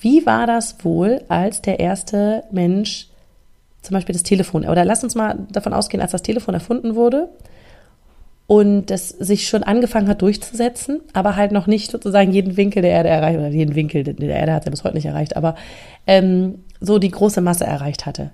wie 0.00 0.26
war 0.26 0.46
das 0.46 0.76
wohl, 0.84 1.22
als 1.28 1.62
der 1.62 1.80
erste 1.80 2.44
Mensch 2.50 3.08
zum 3.82 3.94
Beispiel 3.94 4.14
das 4.14 4.22
Telefon. 4.22 4.66
Oder 4.66 4.84
lass 4.84 5.04
uns 5.04 5.14
mal 5.14 5.38
davon 5.50 5.74
ausgehen, 5.74 6.00
als 6.00 6.12
das 6.12 6.22
Telefon 6.22 6.54
erfunden 6.54 6.94
wurde 6.94 7.28
und 8.46 8.86
das 8.86 9.08
sich 9.08 9.48
schon 9.48 9.62
angefangen 9.62 10.08
hat 10.08 10.22
durchzusetzen, 10.22 11.00
aber 11.12 11.36
halt 11.36 11.52
noch 11.52 11.66
nicht 11.66 11.90
sozusagen 11.90 12.32
jeden 12.32 12.56
Winkel 12.56 12.82
der 12.82 12.90
Erde 12.90 13.08
erreicht, 13.08 13.38
oder 13.38 13.48
jeden 13.48 13.74
Winkel 13.74 14.04
der 14.04 14.36
Erde 14.36 14.52
hat 14.52 14.66
er 14.66 14.70
bis 14.70 14.84
heute 14.84 14.96
nicht 14.96 15.06
erreicht, 15.06 15.36
aber 15.36 15.54
ähm, 16.06 16.64
so 16.80 16.98
die 16.98 17.10
große 17.10 17.40
Masse 17.40 17.64
erreicht 17.64 18.04
hatte. 18.06 18.30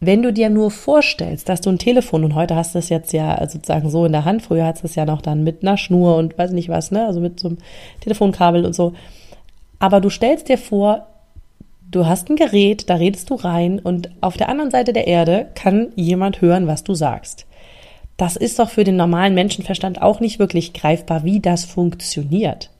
Wenn 0.00 0.22
du 0.22 0.32
dir 0.32 0.50
nur 0.50 0.70
vorstellst, 0.70 1.48
dass 1.48 1.60
du 1.60 1.70
ein 1.70 1.78
Telefon 1.78 2.24
und 2.24 2.34
heute 2.34 2.56
hast 2.56 2.74
du 2.74 2.78
es 2.78 2.88
jetzt 2.88 3.12
ja 3.12 3.38
sozusagen 3.48 3.88
so 3.90 4.04
in 4.04 4.12
der 4.12 4.24
Hand, 4.24 4.42
früher 4.42 4.66
hast 4.66 4.82
du 4.82 4.86
es 4.86 4.94
ja 4.94 5.04
noch 5.06 5.22
dann 5.22 5.44
mit 5.44 5.62
einer 5.62 5.76
Schnur 5.76 6.16
und 6.16 6.36
weiß 6.36 6.50
nicht 6.50 6.68
was, 6.68 6.90
ne, 6.90 7.06
also 7.06 7.20
mit 7.20 7.40
so 7.40 7.48
einem 7.48 7.58
Telefonkabel 8.00 8.66
und 8.66 8.74
so. 8.74 8.92
Aber 9.78 10.00
du 10.00 10.10
stellst 10.10 10.48
dir 10.48 10.58
vor, 10.58 11.06
du 11.90 12.06
hast 12.06 12.28
ein 12.28 12.36
Gerät, 12.36 12.90
da 12.90 12.96
redest 12.96 13.30
du 13.30 13.34
rein 13.34 13.78
und 13.78 14.10
auf 14.20 14.36
der 14.36 14.48
anderen 14.48 14.70
Seite 14.70 14.92
der 14.92 15.06
Erde 15.06 15.48
kann 15.54 15.92
jemand 15.94 16.40
hören, 16.40 16.66
was 16.66 16.84
du 16.84 16.94
sagst. 16.94 17.46
Das 18.16 18.36
ist 18.36 18.58
doch 18.58 18.70
für 18.70 18.84
den 18.84 18.96
normalen 18.96 19.34
Menschenverstand 19.34 20.00
auch 20.02 20.20
nicht 20.20 20.38
wirklich 20.38 20.72
greifbar, 20.72 21.24
wie 21.24 21.40
das 21.40 21.64
funktioniert. 21.64 22.70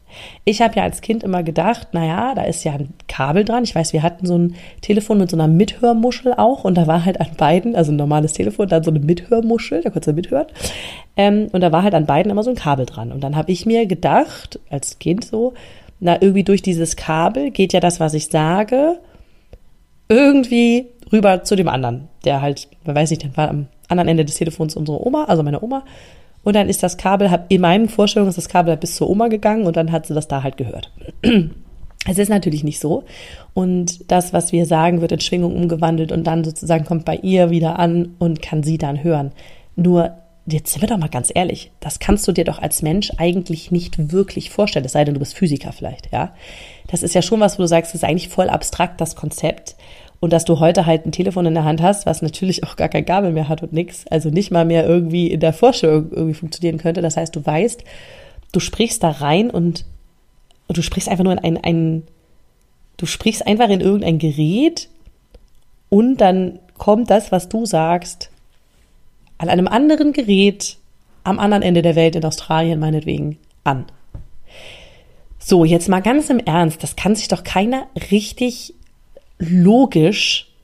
Ich 0.45 0.63
habe 0.63 0.77
ja 0.77 0.83
als 0.83 1.01
Kind 1.01 1.23
immer 1.23 1.43
gedacht, 1.43 1.89
naja, 1.93 2.35
da 2.35 2.43
ist 2.43 2.65
ja 2.65 2.73
ein 2.73 2.95
Kabel 3.09 3.45
dran. 3.45 3.65
Ich 3.65 3.75
weiß, 3.75 3.93
wir 3.93 4.03
hatten 4.03 4.27
so 4.27 4.37
ein 4.37 4.55
Telefon 4.81 5.19
mit 5.19 5.31
so 5.31 5.37
einer 5.37 5.49
Mithörmuschel 5.49 6.35
auch 6.35 6.65
und 6.65 6.77
da 6.77 6.87
war 6.87 7.05
halt 7.05 7.21
an 7.21 7.31
beiden, 7.37 7.77
also 7.77 7.93
ein 7.93 7.97
normales 7.97 8.33
Telefon, 8.33 8.69
dann 8.69 8.85
so 8.85 8.91
eine 8.91 9.01
Mithörmuschel, 9.01 9.83
da 9.83 9.91
konntest 9.91 10.09
du 10.09 10.13
mithören. 10.13 10.47
Ähm, 11.17 11.49
und 11.53 11.61
da 11.61 11.73
war 11.73 11.83
halt 11.83 11.95
an 11.95 12.07
beiden 12.07 12.31
immer 12.31 12.43
so 12.43 12.51
ein 12.51 12.57
Kabel 12.57 12.87
dran. 12.87 13.13
Und 13.13 13.23
dann 13.23 13.37
habe 13.37 13.53
ich 13.53 13.67
mir 13.67 13.87
gedacht, 13.87 14.59
als 14.71 14.99
Kind 14.99 15.25
so, 15.25 15.55
na, 16.01 16.21
irgendwie 16.21 16.45
durch 16.45 16.63
dieses 16.63 16.97
Kabel 16.97 17.51
geht 17.51 17.73
ja 17.73 17.81
das, 17.81 18.01
was 18.01 18.15
ich 18.15 18.27
sage, 18.27 18.99
irgendwie 20.09 20.87
rüber 21.13 21.45
zu 21.45 21.57
dem 21.57 21.69
anderen, 21.69 22.09
der 22.25 22.43
halt, 22.43 22.69
man 22.85 22.97
weiß 22.97 23.11
nicht, 23.11 23.23
der 23.23 23.37
war 23.37 23.49
am 23.49 23.67
anderen 23.89 24.09
Ende 24.09 24.25
des 24.25 24.37
Telefons 24.37 24.77
unsere 24.77 25.05
Oma, 25.07 25.25
also 25.25 25.43
meine 25.43 25.63
Oma. 25.63 25.85
Und 26.45 26.55
dann 26.55 26.69
ist 26.69 26.83
das 26.83 26.97
Kabel, 26.97 27.31
in 27.49 27.61
meinen 27.61 27.89
Vorstellungen 27.89 28.29
ist 28.29 28.39
das 28.39 28.49
Kabel 28.49 28.71
halt 28.71 28.81
bis 28.81 28.97
zur 28.97 29.11
Oma 29.11 29.29
gegangen 29.29 29.67
und 29.67 29.77
dann 29.77 29.91
hat 29.91 30.07
sie 30.07 30.15
das 30.15 30.29
da 30.29 30.43
halt 30.43 30.57
gehört. 30.57 30.93
Es 32.07 32.19
ist 32.19 32.29
natürlich 32.29 32.65
nicht 32.65 32.81
so. 32.81 33.05
Und 33.55 34.11
das, 34.11 34.33
was 34.33 34.53
wir 34.53 34.67
sagen, 34.67 35.01
wird 35.01 35.13
in 35.13 35.21
Schwingung 35.21 35.57
umgewandelt 35.57 36.13
und 36.13 36.25
dann 36.25 36.45
sozusagen 36.45 36.85
kommt 36.85 37.07
bei 37.07 37.17
ihr 37.17 37.49
wieder 37.49 37.79
an 37.79 38.15
und 38.19 38.43
kann 38.43 38.63
sie 38.63 38.77
dann 38.77 39.03
hören. 39.03 39.33
Nur, 39.75 40.11
jetzt 40.47 40.73
sind 40.73 40.83
wir 40.83 40.89
doch 40.89 40.99
mal 40.99 41.09
ganz 41.09 41.33
ehrlich, 41.35 41.71
das 41.81 41.99
kannst 41.99 42.29
du 42.29 42.33
dir 42.33 42.45
doch 42.45 42.61
als 42.61 42.83
Mensch 42.83 43.11
eigentlich 43.17 43.71
nicht 43.71 44.13
wirklich 44.13 44.51
vorstellen, 44.51 44.85
es 44.85 44.93
sei 44.93 45.05
denn, 45.05 45.15
du 45.15 45.21
bist 45.21 45.35
Physiker 45.35 45.73
vielleicht, 45.73 46.13
ja. 46.13 46.35
Das 46.89 47.03
ist 47.03 47.15
ja 47.15 47.23
schon 47.23 47.41
was, 47.41 47.59
wo 47.59 47.63
du 47.63 47.69
sagst, 47.69 47.95
das 47.95 48.03
ist 48.03 48.09
eigentlich 48.09 48.29
voll 48.29 48.51
abstrakt, 48.51 49.01
das 49.01 49.17
Konzept. 49.17 49.75
Und 50.25 50.33
dass 50.33 50.47
du 50.47 50.59
heute 50.59 50.87
halt 50.87 51.05
ein 51.05 51.13
Telefon 51.13 51.45
in 51.45 51.53
der 51.53 51.65
Hand 51.65 51.83
hast, 51.83 52.07
was 52.07 52.23
natürlich 52.23 52.65
auch 52.65 52.77
gar 52.77 52.89
kein 52.89 53.05
Kabel 53.05 53.31
mehr 53.31 53.47
hat 53.47 53.63
und 53.63 53.75
nix, 53.75 54.07
also 54.07 54.31
nicht 54.31 54.51
mal 54.51 54.65
mehr 54.65 54.87
irgendwie 54.87 55.27
in 55.27 55.39
der 55.39 55.53
Vorstellung 55.53 56.13
irgendwie 56.13 56.33
funktionieren 56.33 56.79
könnte. 56.79 57.03
Das 57.03 57.19
heißt, 57.19 57.37
du 57.37 57.45
weißt, 57.45 57.85
du 58.51 58.59
sprichst 58.59 59.03
da 59.03 59.11
rein 59.11 59.51
und, 59.51 59.85
und 60.67 60.79
du 60.79 60.83
sprichst 60.83 61.11
einfach 61.11 61.25
nur 61.25 61.35
in 61.35 61.41
ein, 61.41 61.63
ein, 61.63 62.03
du 62.97 63.05
sprichst 63.05 63.47
einfach 63.47 63.69
in 63.69 63.83
irgendein 63.83 64.19
Gerät 64.19 64.89
und 65.91 66.17
dann 66.23 66.59
kommt 66.79 67.11
das, 67.11 67.31
was 67.31 67.51
du 67.51 67.67
sagst, 67.67 68.31
an 69.37 69.51
einem 69.51 69.69
anderen 69.69 70.15
Gerät 70.15 70.79
am 71.23 71.39
anderen 71.39 71.63
Ende 71.63 71.83
der 71.83 71.97
Welt 71.97 72.17
in 72.17 72.25
Australien 72.25 72.81
meinetwegen 72.81 73.37
an. 73.63 73.85
So, 75.39 75.67
jetzt 75.67 75.91
mal 75.91 76.01
ganz 76.01 76.31
im 76.31 76.39
Ernst, 76.39 76.83
das 76.83 76.97
kann 76.97 77.15
sich 77.15 77.29
doch 77.29 77.45
keiner 77.45 77.89
richtig 78.11 78.73
logisch 79.51 80.55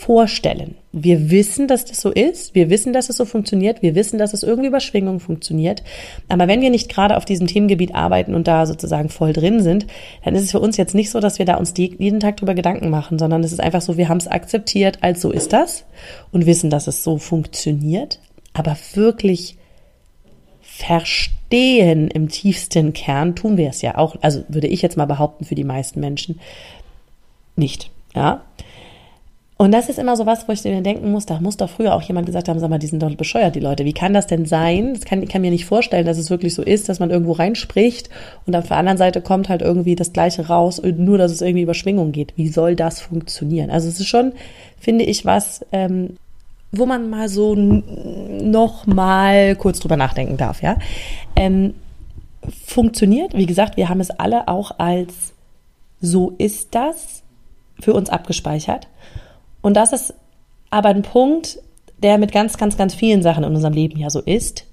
vorstellen. 0.00 0.76
Wir 0.92 1.30
wissen, 1.30 1.68
dass 1.68 1.84
das 1.84 2.00
so 2.00 2.10
ist, 2.10 2.54
wir 2.54 2.70
wissen, 2.70 2.94
dass 2.94 3.10
es 3.10 3.18
so 3.18 3.26
funktioniert, 3.26 3.82
wir 3.82 3.94
wissen, 3.94 4.18
dass 4.18 4.32
es 4.32 4.42
irgendwie 4.42 4.68
über 4.68 4.80
Schwingung 4.80 5.20
funktioniert. 5.20 5.82
Aber 6.28 6.48
wenn 6.48 6.62
wir 6.62 6.70
nicht 6.70 6.88
gerade 6.88 7.18
auf 7.18 7.26
diesem 7.26 7.46
Themengebiet 7.46 7.94
arbeiten 7.94 8.34
und 8.34 8.48
da 8.48 8.64
sozusagen 8.64 9.10
voll 9.10 9.34
drin 9.34 9.60
sind, 9.60 9.86
dann 10.24 10.34
ist 10.34 10.44
es 10.44 10.52
für 10.52 10.60
uns 10.60 10.78
jetzt 10.78 10.94
nicht 10.94 11.10
so, 11.10 11.20
dass 11.20 11.38
wir 11.38 11.44
da 11.44 11.56
uns 11.56 11.74
jeden 11.76 12.18
Tag 12.18 12.38
drüber 12.38 12.54
Gedanken 12.54 12.88
machen, 12.88 13.18
sondern 13.18 13.44
es 13.44 13.52
ist 13.52 13.60
einfach 13.60 13.82
so, 13.82 13.98
wir 13.98 14.08
haben 14.08 14.16
es 14.16 14.26
akzeptiert, 14.26 14.98
als 15.02 15.20
so 15.20 15.30
ist 15.30 15.52
das 15.52 15.84
und 16.32 16.46
wissen, 16.46 16.70
dass 16.70 16.86
es 16.86 17.04
so 17.04 17.18
funktioniert. 17.18 18.20
Aber 18.54 18.76
wirklich 18.94 19.58
verstehen 20.62 22.08
im 22.08 22.30
tiefsten 22.30 22.94
Kern 22.94 23.36
tun 23.36 23.58
wir 23.58 23.68
es 23.68 23.82
ja 23.82 23.98
auch, 23.98 24.16
also 24.22 24.44
würde 24.48 24.68
ich 24.68 24.80
jetzt 24.80 24.96
mal 24.96 25.04
behaupten, 25.04 25.44
für 25.44 25.54
die 25.54 25.64
meisten 25.64 26.00
Menschen 26.00 26.40
nicht. 27.54 27.90
Ja. 28.14 28.42
Und 29.60 29.72
das 29.72 29.90
ist 29.90 29.98
immer 29.98 30.16
so 30.16 30.24
was, 30.24 30.48
wo 30.48 30.52
ich 30.52 30.64
mir 30.64 30.80
denken 30.80 31.10
muss, 31.12 31.26
da 31.26 31.38
muss 31.38 31.58
doch 31.58 31.68
früher 31.68 31.94
auch 31.94 32.00
jemand 32.00 32.24
gesagt 32.24 32.48
haben, 32.48 32.58
sag 32.58 32.70
mal, 32.70 32.78
die 32.78 32.86
sind 32.86 33.02
doch 33.02 33.14
bescheuert, 33.14 33.54
die 33.54 33.60
Leute. 33.60 33.84
Wie 33.84 33.92
kann 33.92 34.14
das 34.14 34.26
denn 34.26 34.46
sein? 34.46 34.94
Das 34.94 35.04
kann, 35.04 35.22
ich 35.22 35.28
kann 35.28 35.42
mir 35.42 35.50
nicht 35.50 35.66
vorstellen, 35.66 36.06
dass 36.06 36.16
es 36.16 36.30
wirklich 36.30 36.54
so 36.54 36.62
ist, 36.62 36.88
dass 36.88 36.98
man 36.98 37.10
irgendwo 37.10 37.32
reinspricht 37.32 38.08
und 38.46 38.56
auf 38.56 38.68
der 38.68 38.78
anderen 38.78 38.96
Seite 38.96 39.20
kommt 39.20 39.50
halt 39.50 39.60
irgendwie 39.60 39.96
das 39.96 40.14
Gleiche 40.14 40.46
raus, 40.46 40.80
nur 40.82 41.18
dass 41.18 41.30
es 41.30 41.42
irgendwie 41.42 41.64
über 41.64 41.74
Schwingung 41.74 42.10
geht. 42.10 42.32
Wie 42.36 42.48
soll 42.48 42.74
das 42.74 43.00
funktionieren? 43.00 43.68
Also 43.68 43.86
es 43.88 44.00
ist 44.00 44.08
schon, 44.08 44.32
finde 44.78 45.04
ich, 45.04 45.26
was, 45.26 45.60
ähm, 45.72 46.16
wo 46.72 46.86
man 46.86 47.10
mal 47.10 47.28
so 47.28 47.54
noch 47.54 48.86
mal 48.86 49.56
kurz 49.56 49.78
drüber 49.78 49.98
nachdenken 49.98 50.38
darf, 50.38 50.62
ja. 50.62 50.78
Ähm, 51.36 51.74
funktioniert, 52.64 53.36
wie 53.36 53.44
gesagt, 53.44 53.76
wir 53.76 53.90
haben 53.90 54.00
es 54.00 54.08
alle 54.08 54.48
auch 54.48 54.78
als 54.78 55.34
so 56.00 56.32
ist 56.38 56.74
das 56.74 57.24
für 57.80 57.94
uns 57.94 58.10
abgespeichert. 58.10 58.88
Und 59.62 59.76
das 59.76 59.92
ist 59.92 60.14
aber 60.70 60.90
ein 60.90 61.02
Punkt, 61.02 61.58
der 62.02 62.18
mit 62.18 62.32
ganz, 62.32 62.56
ganz, 62.56 62.76
ganz 62.76 62.94
vielen 62.94 63.22
Sachen 63.22 63.44
in 63.44 63.54
unserem 63.54 63.74
Leben 63.74 63.98
ja 63.98 64.10
so 64.10 64.20
ist. 64.20 64.66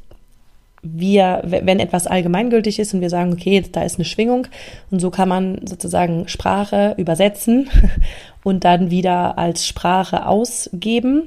Wir, 0.83 1.41
wenn 1.43 1.79
etwas 1.79 2.07
allgemeingültig 2.07 2.79
ist 2.79 2.93
und 2.93 3.01
wir 3.01 3.09
sagen, 3.09 3.33
okay, 3.33 3.63
da 3.71 3.81
ist 3.81 3.97
eine 3.97 4.05
Schwingung 4.05 4.47
und 4.91 4.99
so 4.99 5.09
kann 5.09 5.27
man 5.27 5.65
sozusagen 5.65 6.27
Sprache 6.27 6.93
übersetzen 6.97 7.69
und 8.43 8.63
dann 8.63 8.91
wieder 8.91 9.37
als 9.37 9.65
Sprache 9.65 10.25
ausgeben 10.27 11.23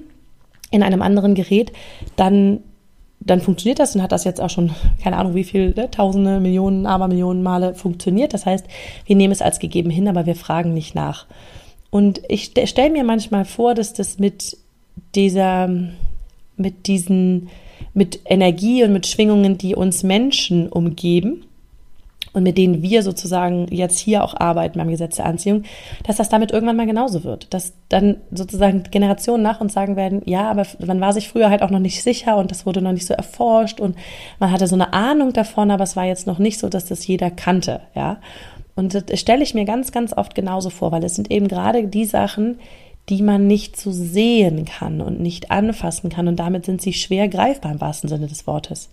in 0.71 0.83
einem 0.83 1.03
anderen 1.03 1.35
Gerät, 1.35 1.73
dann 2.17 2.61
dann 3.21 3.43
funktioniert 3.43 3.79
das 3.79 3.95
und 3.95 4.03
hat 4.03 4.13
das 4.13 4.25
jetzt 4.25 4.41
auch 4.41 4.49
schon, 4.49 4.71
keine 5.03 5.19
Ahnung, 5.19 5.35
wie 5.35 5.45
viel, 5.45 5.75
ne, 5.75 5.91
tausende, 5.91 6.41
Millionen, 6.41 6.87
Abermillionen 6.87 7.43
Male 7.43 7.75
funktioniert. 7.75 8.33
Das 8.33 8.47
heißt, 8.47 8.67
wir 9.05 9.17
nehmen 9.17 9.33
es 9.33 9.43
als 9.43 9.59
gegeben 9.59 9.91
hin, 9.91 10.09
aber 10.09 10.25
wir 10.25 10.35
fragen 10.35 10.73
nicht 10.73 10.95
nach. 10.95 11.27
Und 11.91 12.23
ich 12.29 12.53
stelle 12.65 12.91
mir 12.91 13.05
manchmal 13.05 13.45
vor, 13.45 13.75
dass 13.75 13.93
das 13.93 14.19
mit 14.19 14.57
dieser, 15.15 15.69
mit 16.57 16.87
diesen, 16.87 17.49
mit 17.95 18.21
Energie 18.25 18.85
und 18.85 18.93
mit 18.93 19.07
Schwingungen, 19.07 19.59
die 19.59 19.75
uns 19.75 20.03
Menschen 20.03 20.69
umgeben 20.69 21.45
und 22.33 22.45
mit 22.45 22.59
denen 22.59 22.83
wir 22.83 23.03
sozusagen 23.03 23.67
jetzt 23.71 23.99
hier 23.99 24.23
auch 24.23 24.35
arbeiten 24.39 24.79
beim 24.79 24.89
Gesetz 24.89 25.17
der 25.17 25.27
Anziehung, 25.27 25.65
dass 26.05 26.17
das 26.17 26.29
damit 26.29 26.53
irgendwann 26.53 26.77
mal 26.77 26.87
genauso 26.87 27.25
wird. 27.25 27.53
Dass 27.53 27.73
dann 27.89 28.19
sozusagen 28.31 28.85
Generationen 28.85 29.43
nach 29.43 29.61
uns 29.61 29.73
sagen 29.73 29.97
werden, 29.97 30.23
ja, 30.27 30.49
aber 30.49 30.65
man 30.79 31.01
war 31.01 31.13
sich 31.13 31.29
früher 31.29 31.51
halt 31.51 31.63
auch 31.63 31.71
noch 31.71 31.81
nicht 31.81 32.03
sicher 32.03 32.37
und 32.37 32.51
das 32.51 32.67
wurde 32.67 32.83
noch 32.83 32.93
nicht 32.93 33.07
so 33.07 33.15
erforscht 33.15 33.81
und 33.81 33.97
man 34.39 34.53
hatte 34.53 34.69
so 34.69 34.77
eine 34.77 34.93
Ahnung 34.93 35.33
davon, 35.33 35.71
aber 35.71 35.85
es 35.85 35.97
war 35.97 36.05
jetzt 36.05 36.27
noch 36.27 36.39
nicht 36.39 36.61
so, 36.61 36.69
dass 36.69 36.87
das 36.87 37.07
jeder 37.07 37.31
kannte, 37.31 37.81
ja. 37.95 38.19
Und 38.81 38.95
das 38.95 39.21
stelle 39.21 39.43
ich 39.43 39.53
mir 39.53 39.67
ganz, 39.67 39.93
ganz 39.93 40.17
oft 40.17 40.35
genauso 40.35 40.71
vor, 40.71 40.91
weil 40.91 41.05
es 41.05 41.15
sind 41.15 41.31
eben 41.31 41.49
gerade 41.49 41.87
die 41.87 42.07
Sachen, 42.07 42.59
die 43.11 43.21
man 43.21 43.47
nicht 43.47 43.77
so 43.79 43.91
sehen 43.91 44.65
kann 44.65 45.03
und 45.03 45.21
nicht 45.21 45.51
anfassen 45.51 46.09
kann. 46.09 46.29
Und 46.29 46.37
damit 46.37 46.65
sind 46.65 46.81
sie 46.81 46.95
schwer 46.95 47.29
greifbar 47.29 47.73
im 47.73 47.81
wahrsten 47.83 48.09
Sinne 48.09 48.27
des 48.27 48.47
Wortes. 48.47 48.89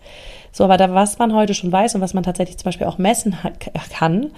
So, 0.52 0.66
aber 0.66 0.76
da, 0.76 0.94
was 0.94 1.20
man 1.20 1.34
heute 1.34 1.54
schon 1.54 1.72
weiß 1.72 1.96
und 1.96 2.02
was 2.02 2.14
man 2.14 2.24
tatsächlich 2.24 2.58
zum 2.58 2.66
Beispiel 2.66 2.88
auch 2.88 2.98
messen 2.98 3.38
kann, 3.90 4.32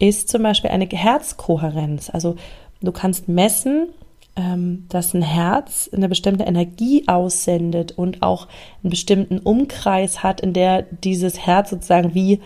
ist 0.00 0.28
zum 0.28 0.42
Beispiel 0.42 0.70
eine 0.70 0.86
Herzkohärenz. 0.86 2.10
Also 2.10 2.34
du 2.80 2.90
kannst 2.90 3.28
messen, 3.28 3.90
ähm, 4.34 4.86
dass 4.88 5.14
ein 5.14 5.22
Herz 5.22 5.88
eine 5.94 6.08
bestimmte 6.08 6.44
Energie 6.44 7.04
aussendet 7.06 7.92
und 7.92 8.22
auch 8.22 8.48
einen 8.82 8.90
bestimmten 8.90 9.38
Umkreis 9.38 10.24
hat, 10.24 10.40
in 10.40 10.52
der 10.52 10.82
dieses 10.82 11.46
Herz 11.46 11.70
sozusagen 11.70 12.12
wie 12.12 12.40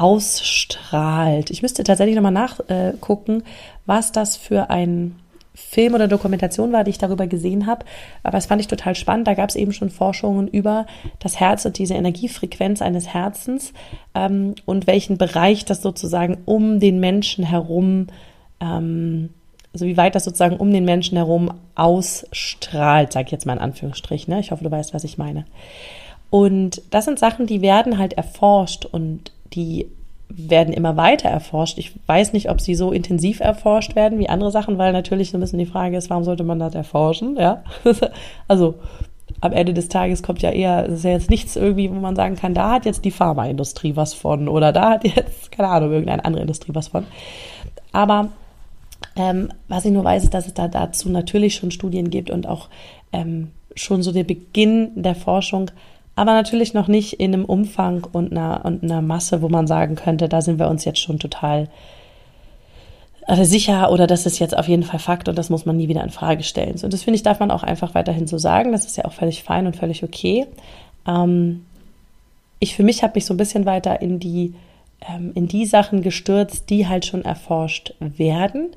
ausstrahlt. 0.00 1.50
Ich 1.50 1.60
müsste 1.60 1.84
tatsächlich 1.84 2.16
nochmal 2.16 2.32
nachgucken, 2.32 3.42
was 3.84 4.12
das 4.12 4.38
für 4.38 4.70
ein 4.70 5.14
Film 5.54 5.94
oder 5.94 6.08
Dokumentation 6.08 6.72
war, 6.72 6.84
die 6.84 6.90
ich 6.90 6.98
darüber 6.98 7.26
gesehen 7.26 7.66
habe. 7.66 7.84
Aber 8.22 8.38
das 8.38 8.46
fand 8.46 8.62
ich 8.62 8.66
total 8.66 8.94
spannend. 8.94 9.28
Da 9.28 9.34
gab 9.34 9.50
es 9.50 9.56
eben 9.56 9.72
schon 9.72 9.90
Forschungen 9.90 10.48
über 10.48 10.86
das 11.18 11.38
Herz 11.38 11.66
und 11.66 11.76
diese 11.76 11.94
Energiefrequenz 11.94 12.80
eines 12.80 13.08
Herzens 13.08 13.74
ähm, 14.14 14.54
und 14.64 14.86
welchen 14.86 15.18
Bereich 15.18 15.66
das 15.66 15.82
sozusagen 15.82 16.38
um 16.46 16.80
den 16.80 16.98
Menschen 16.98 17.44
herum, 17.44 18.06
ähm, 18.58 19.28
also 19.74 19.84
wie 19.84 19.98
weit 19.98 20.14
das 20.14 20.24
sozusagen 20.24 20.56
um 20.56 20.72
den 20.72 20.86
Menschen 20.86 21.18
herum 21.18 21.52
ausstrahlt, 21.74 23.12
sage 23.12 23.26
ich 23.26 23.32
jetzt 23.32 23.44
mal 23.44 23.52
in 23.52 23.58
Anführungsstrichen. 23.58 24.32
Ne? 24.32 24.40
Ich 24.40 24.50
hoffe, 24.50 24.64
du 24.64 24.70
weißt, 24.70 24.94
was 24.94 25.04
ich 25.04 25.18
meine. 25.18 25.44
Und 26.30 26.80
das 26.90 27.04
sind 27.04 27.18
Sachen, 27.18 27.46
die 27.46 27.60
werden 27.60 27.98
halt 27.98 28.14
erforscht 28.14 28.86
und 28.86 29.32
die 29.52 29.86
werden 30.28 30.72
immer 30.72 30.96
weiter 30.96 31.28
erforscht. 31.28 31.78
Ich 31.78 31.92
weiß 32.06 32.32
nicht, 32.32 32.50
ob 32.50 32.60
sie 32.60 32.74
so 32.74 32.92
intensiv 32.92 33.40
erforscht 33.40 33.96
werden 33.96 34.18
wie 34.18 34.28
andere 34.28 34.50
Sachen, 34.50 34.78
weil 34.78 34.92
natürlich 34.92 35.30
so 35.30 35.36
ein 35.36 35.40
bisschen 35.40 35.58
die 35.58 35.66
Frage 35.66 35.96
ist, 35.96 36.08
warum 36.08 36.24
sollte 36.24 36.44
man 36.44 36.58
das 36.58 36.74
erforschen? 36.74 37.36
Ja, 37.36 37.64
also 38.48 38.76
am 39.40 39.52
Ende 39.52 39.74
des 39.74 39.88
Tages 39.88 40.22
kommt 40.22 40.42
ja 40.42 40.50
eher, 40.50 40.86
es 40.86 40.98
ist 40.98 41.04
ja 41.04 41.10
jetzt 41.10 41.30
nichts 41.30 41.56
irgendwie, 41.56 41.90
wo 41.90 41.94
man 41.94 42.16
sagen 42.16 42.36
kann, 42.36 42.54
da 42.54 42.70
hat 42.70 42.84
jetzt 42.84 43.04
die 43.04 43.10
Pharmaindustrie 43.10 43.96
was 43.96 44.14
von 44.14 44.48
oder 44.48 44.72
da 44.72 44.90
hat 44.90 45.04
jetzt, 45.04 45.50
keine 45.50 45.68
Ahnung, 45.68 45.92
irgendeine 45.92 46.24
andere 46.24 46.42
Industrie 46.42 46.74
was 46.74 46.88
von. 46.88 47.06
Aber 47.92 48.28
ähm, 49.16 49.48
was 49.68 49.84
ich 49.84 49.92
nur 49.92 50.04
weiß, 50.04 50.24
ist, 50.24 50.34
dass 50.34 50.46
es 50.46 50.54
da 50.54 50.68
dazu 50.68 51.08
natürlich 51.08 51.54
schon 51.54 51.70
Studien 51.70 52.10
gibt 52.10 52.30
und 52.30 52.46
auch 52.46 52.68
ähm, 53.12 53.50
schon 53.74 54.02
so 54.02 54.12
der 54.12 54.24
Beginn 54.24 54.90
der 54.94 55.14
Forschung 55.14 55.70
aber 56.20 56.34
natürlich 56.34 56.74
noch 56.74 56.86
nicht 56.86 57.14
in 57.14 57.32
einem 57.32 57.46
Umfang 57.46 58.06
und 58.12 58.30
einer, 58.30 58.60
und 58.66 58.82
einer 58.82 59.00
Masse, 59.00 59.40
wo 59.40 59.48
man 59.48 59.66
sagen 59.66 59.94
könnte, 59.94 60.28
da 60.28 60.42
sind 60.42 60.58
wir 60.58 60.68
uns 60.68 60.84
jetzt 60.84 61.00
schon 61.00 61.18
total 61.18 61.68
also 63.26 63.42
sicher 63.42 63.90
oder 63.90 64.06
das 64.06 64.26
ist 64.26 64.38
jetzt 64.38 64.54
auf 64.54 64.68
jeden 64.68 64.82
Fall 64.82 64.98
Fakt 64.98 65.30
und 65.30 65.38
das 65.38 65.48
muss 65.48 65.64
man 65.64 65.78
nie 65.78 65.88
wieder 65.88 66.04
in 66.04 66.10
Frage 66.10 66.42
stellen. 66.42 66.76
Und 66.82 66.92
das 66.92 67.04
finde 67.04 67.16
ich, 67.16 67.22
darf 67.22 67.40
man 67.40 67.50
auch 67.50 67.62
einfach 67.62 67.94
weiterhin 67.94 68.26
so 68.26 68.36
sagen. 68.36 68.72
Das 68.72 68.84
ist 68.84 68.98
ja 68.98 69.06
auch 69.06 69.14
völlig 69.14 69.42
fein 69.42 69.66
und 69.66 69.76
völlig 69.76 70.04
okay. 70.04 70.46
Ähm, 71.08 71.64
ich 72.58 72.76
für 72.76 72.82
mich 72.82 73.02
habe 73.02 73.14
mich 73.14 73.24
so 73.24 73.32
ein 73.32 73.38
bisschen 73.38 73.64
weiter 73.64 74.02
in 74.02 74.20
die 74.20 74.52
ähm, 75.08 75.32
in 75.34 75.48
die 75.48 75.64
Sachen 75.64 76.02
gestürzt, 76.02 76.68
die 76.68 76.86
halt 76.86 77.06
schon 77.06 77.24
erforscht 77.24 77.94
werden 77.98 78.72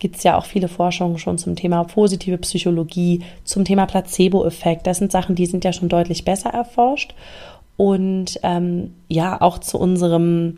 gibt 0.00 0.16
es 0.16 0.24
ja 0.24 0.36
auch 0.36 0.46
viele 0.46 0.66
Forschungen 0.66 1.18
schon 1.18 1.38
zum 1.38 1.54
Thema 1.54 1.84
positive 1.84 2.38
Psychologie, 2.38 3.22
zum 3.44 3.64
Thema 3.64 3.86
Placebo-Effekt. 3.86 4.86
Das 4.86 4.98
sind 4.98 5.12
Sachen, 5.12 5.36
die 5.36 5.46
sind 5.46 5.64
ja 5.64 5.72
schon 5.72 5.88
deutlich 5.88 6.24
besser 6.24 6.50
erforscht. 6.50 7.14
Und 7.76 8.40
ähm, 8.42 8.94
ja, 9.08 9.40
auch 9.40 9.58
zu 9.58 9.78
unserem 9.78 10.56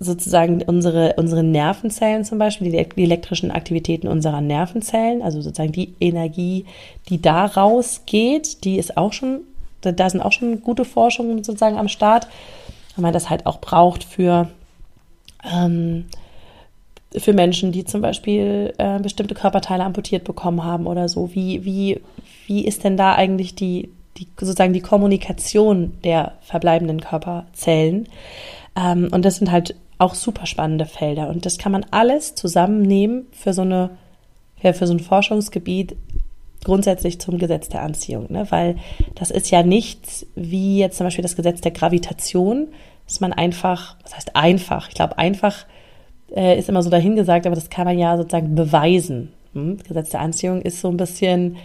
sozusagen 0.00 0.62
unsere, 0.62 1.14
unsere 1.16 1.42
Nervenzellen 1.42 2.24
zum 2.24 2.38
Beispiel, 2.38 2.70
die, 2.70 3.02
elektrischen 3.02 3.50
Aktivitäten 3.50 4.06
unserer 4.06 4.40
Nervenzellen, 4.40 5.22
also 5.22 5.40
sozusagen 5.40 5.72
die 5.72 5.94
Energie, 6.00 6.66
die 7.08 7.20
da 7.20 7.46
rausgeht, 7.46 8.64
die 8.64 8.78
ist 8.78 8.96
auch 8.96 9.12
schon, 9.12 9.40
da 9.80 10.08
sind 10.08 10.20
auch 10.20 10.32
schon 10.32 10.62
gute 10.62 10.84
Forschungen 10.84 11.42
sozusagen 11.42 11.78
am 11.78 11.88
Start, 11.88 12.28
weil 12.94 13.02
man 13.02 13.12
das 13.12 13.28
halt 13.28 13.46
auch 13.46 13.60
braucht 13.60 14.04
für 14.04 14.48
ähm, 15.44 16.04
für 17.16 17.32
Menschen, 17.32 17.72
die 17.72 17.84
zum 17.84 18.02
Beispiel 18.02 18.74
äh, 18.78 18.98
bestimmte 19.00 19.34
Körperteile 19.34 19.84
amputiert 19.84 20.24
bekommen 20.24 20.64
haben 20.64 20.86
oder 20.86 21.08
so. 21.08 21.34
Wie, 21.34 21.64
wie, 21.64 22.00
wie 22.46 22.66
ist 22.66 22.84
denn 22.84 22.96
da 22.96 23.14
eigentlich 23.14 23.54
die, 23.54 23.90
die 24.18 24.28
sozusagen 24.38 24.72
die 24.72 24.80
Kommunikation 24.80 25.94
der 26.04 26.32
verbleibenden 26.42 27.00
Körperzellen? 27.00 28.08
Ähm, 28.76 29.08
und 29.10 29.24
das 29.24 29.36
sind 29.36 29.50
halt 29.50 29.74
auch 29.96 30.14
super 30.14 30.46
spannende 30.46 30.86
Felder. 30.86 31.28
Und 31.28 31.46
das 31.46 31.58
kann 31.58 31.72
man 31.72 31.86
alles 31.90 32.34
zusammennehmen 32.34 33.26
für 33.32 33.52
so 33.52 33.62
eine, 33.62 33.90
ja, 34.62 34.72
für 34.72 34.86
so 34.86 34.92
ein 34.92 35.00
Forschungsgebiet 35.00 35.96
grundsätzlich 36.64 37.20
zum 37.20 37.38
Gesetz 37.38 37.68
der 37.68 37.82
Anziehung, 37.82 38.26
ne? 38.30 38.46
weil 38.50 38.76
das 39.14 39.30
ist 39.30 39.50
ja 39.50 39.62
nichts 39.62 40.26
wie 40.34 40.78
jetzt 40.78 40.96
zum 40.96 41.06
Beispiel 41.06 41.22
das 41.22 41.36
Gesetz 41.36 41.60
der 41.60 41.70
Gravitation, 41.70 42.68
dass 43.06 43.20
man 43.20 43.32
einfach, 43.32 43.96
was 44.02 44.16
heißt 44.16 44.36
einfach? 44.36 44.88
Ich 44.88 44.94
glaube, 44.94 45.18
einfach 45.18 45.66
äh, 46.34 46.58
ist 46.58 46.68
immer 46.68 46.82
so 46.82 46.90
dahingesagt, 46.90 47.46
aber 47.46 47.54
das 47.54 47.70
kann 47.70 47.86
man 47.86 47.98
ja 47.98 48.16
sozusagen 48.16 48.54
beweisen. 48.54 49.32
Hm? 49.54 49.78
Gesetz 49.86 50.10
der 50.10 50.20
Anziehung 50.20 50.62
ist 50.62 50.80
so 50.80 50.88
ein 50.88 50.96
bisschen, 50.96 51.56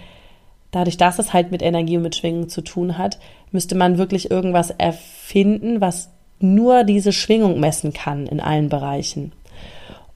dadurch, 0.72 0.98
dass 0.98 1.20
es 1.20 1.34
halt 1.34 1.52
mit 1.52 1.62
Energie 1.62 1.98
und 1.98 2.04
mit 2.04 2.16
Schwingung 2.16 2.50
zu 2.50 2.62
tun 2.62 2.98
hat, 2.98 3.20
müsste 3.52 3.76
man 3.76 3.98
wirklich 3.98 4.32
irgendwas 4.32 4.72
erfinden, 4.72 5.82
was 5.82 6.10
nur 6.40 6.84
diese 6.84 7.14
Schwingung 7.14 7.60
messen 7.60 7.94
kann 7.94 8.28
in 8.28 8.40
allen 8.40 8.70
Bereichen. 8.70 9.32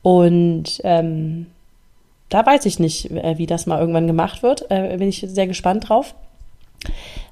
Und 0.01 0.82
ähm, 0.84 1.48
da 2.30 2.46
weiß 2.46 2.66
ich 2.66 2.80
nicht, 2.80 3.12
äh, 3.12 3.38
wie 3.38 3.46
das 3.46 3.66
mal 3.66 3.80
irgendwann 3.80 4.08
gemacht 4.08 4.44
wird. 4.44 4.70
Äh, 4.70 4.98
bin 4.98 5.10
ich 5.10 5.25
sehr 5.27 5.48
gespannt 5.48 5.89
drauf. 5.89 6.16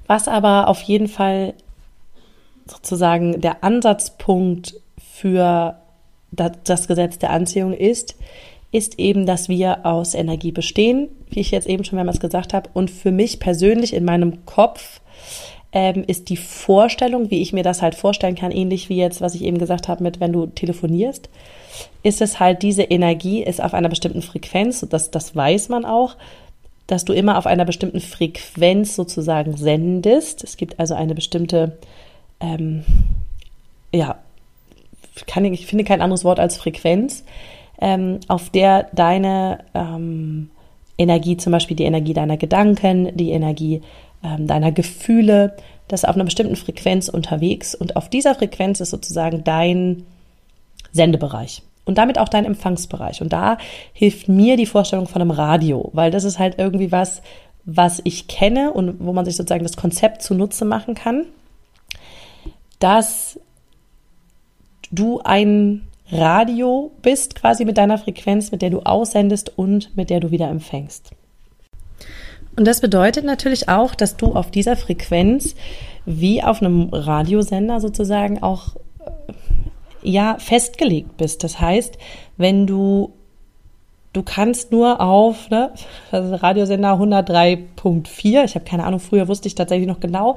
Was 0.06 0.28
aber 0.28 0.68
auf 0.68 0.80
jeden 0.82 1.08
Fall 1.08 1.54
sozusagen 2.66 3.40
der 3.40 3.62
Ansatzpunkt 3.62 4.74
für 4.98 5.76
das 6.36 6.88
Gesetz 6.88 7.18
der 7.18 7.30
Anziehung 7.30 7.72
ist, 7.72 8.14
ist 8.72 8.98
eben, 8.98 9.26
dass 9.26 9.48
wir 9.48 9.86
aus 9.86 10.14
Energie 10.14 10.52
bestehen, 10.52 11.08
wie 11.30 11.40
ich 11.40 11.50
jetzt 11.50 11.66
eben 11.66 11.84
schon 11.84 11.96
mehrmals 11.96 12.20
gesagt 12.20 12.52
habe. 12.52 12.68
Und 12.74 12.90
für 12.90 13.10
mich 13.10 13.40
persönlich 13.40 13.94
in 13.94 14.04
meinem 14.04 14.44
Kopf 14.44 15.00
ähm, 15.72 16.04
ist 16.06 16.28
die 16.28 16.36
Vorstellung, 16.36 17.30
wie 17.30 17.42
ich 17.42 17.52
mir 17.52 17.62
das 17.62 17.82
halt 17.82 17.94
vorstellen 17.94 18.34
kann, 18.34 18.50
ähnlich 18.50 18.88
wie 18.88 18.96
jetzt, 18.96 19.20
was 19.20 19.34
ich 19.34 19.42
eben 19.42 19.58
gesagt 19.58 19.88
habe 19.88 20.02
mit, 20.02 20.20
wenn 20.20 20.32
du 20.32 20.46
telefonierst, 20.46 21.28
ist 22.02 22.20
es 22.20 22.40
halt, 22.40 22.62
diese 22.62 22.82
Energie 22.82 23.42
ist 23.42 23.62
auf 23.62 23.74
einer 23.74 23.88
bestimmten 23.88 24.22
Frequenz, 24.22 24.86
das, 24.88 25.10
das 25.10 25.34
weiß 25.34 25.68
man 25.68 25.84
auch, 25.84 26.16
dass 26.86 27.04
du 27.04 27.12
immer 27.12 27.36
auf 27.36 27.46
einer 27.46 27.64
bestimmten 27.64 28.00
Frequenz 28.00 28.94
sozusagen 28.94 29.56
sendest. 29.56 30.44
Es 30.44 30.56
gibt 30.56 30.78
also 30.78 30.94
eine 30.94 31.14
bestimmte, 31.14 31.76
ähm, 32.40 32.84
ja, 33.92 34.18
kann, 35.26 35.44
ich 35.44 35.66
finde 35.66 35.84
kein 35.84 36.02
anderes 36.02 36.24
Wort 36.24 36.40
als 36.40 36.56
Frequenz, 36.56 37.24
ähm, 37.80 38.20
auf 38.28 38.50
der 38.50 38.88
deine 38.92 39.60
ähm, 39.74 40.50
Energie, 40.98 41.36
zum 41.36 41.52
Beispiel 41.52 41.76
die 41.76 41.84
Energie 41.84 42.14
deiner 42.14 42.36
Gedanken, 42.36 43.16
die 43.16 43.30
Energie 43.30 43.82
ähm, 44.22 44.46
deiner 44.46 44.72
Gefühle, 44.72 45.56
das 45.88 46.04
auf 46.04 46.14
einer 46.14 46.24
bestimmten 46.24 46.56
Frequenz 46.56 47.08
unterwegs 47.08 47.74
und 47.74 47.96
auf 47.96 48.08
dieser 48.08 48.34
Frequenz 48.34 48.80
ist 48.80 48.90
sozusagen 48.90 49.44
dein 49.44 50.04
Sendebereich 50.92 51.62
und 51.84 51.98
damit 51.98 52.18
auch 52.18 52.28
dein 52.28 52.44
Empfangsbereich. 52.44 53.22
Und 53.22 53.32
da 53.32 53.58
hilft 53.92 54.28
mir 54.28 54.56
die 54.56 54.66
Vorstellung 54.66 55.06
von 55.06 55.22
einem 55.22 55.30
Radio, 55.30 55.90
weil 55.92 56.10
das 56.10 56.24
ist 56.24 56.38
halt 56.38 56.58
irgendwie 56.58 56.92
was, 56.92 57.22
was 57.64 58.00
ich 58.04 58.28
kenne 58.28 58.72
und 58.72 59.04
wo 59.04 59.12
man 59.12 59.24
sich 59.24 59.36
sozusagen 59.36 59.64
das 59.64 59.76
Konzept 59.76 60.22
zunutze 60.22 60.64
machen 60.64 60.94
kann, 60.94 61.24
dass 62.78 63.38
du 64.90 65.20
ein 65.20 65.88
Radio 66.10 66.92
bist, 67.02 67.34
quasi 67.34 67.64
mit 67.64 67.78
deiner 67.78 67.98
Frequenz, 67.98 68.52
mit 68.52 68.62
der 68.62 68.70
du 68.70 68.80
aussendest 68.80 69.58
und 69.58 69.96
mit 69.96 70.10
der 70.10 70.20
du 70.20 70.30
wieder 70.30 70.48
empfängst. 70.48 71.10
Und 72.56 72.66
das 72.66 72.80
bedeutet 72.80 73.24
natürlich 73.24 73.68
auch, 73.68 73.94
dass 73.94 74.16
du 74.16 74.34
auf 74.34 74.50
dieser 74.50 74.76
Frequenz 74.76 75.54
wie 76.06 76.42
auf 76.42 76.62
einem 76.62 76.88
Radiosender 76.90 77.80
sozusagen 77.80 78.42
auch 78.42 78.76
äh, 79.00 79.32
ja 80.02 80.38
festgelegt 80.38 81.16
bist. 81.16 81.44
Das 81.44 81.60
heißt, 81.60 81.98
wenn 82.36 82.66
du 82.66 83.12
du 84.16 84.22
kannst 84.22 84.72
nur 84.72 85.00
auf 85.00 85.50
ne, 85.50 85.70
also 86.10 86.34
Radiosender 86.34 86.94
103.4, 86.94 88.44
ich 88.44 88.54
habe 88.54 88.64
keine 88.64 88.84
Ahnung, 88.84 88.98
früher 88.98 89.28
wusste 89.28 89.46
ich 89.46 89.54
tatsächlich 89.54 89.86
noch 89.86 90.00
genau, 90.00 90.36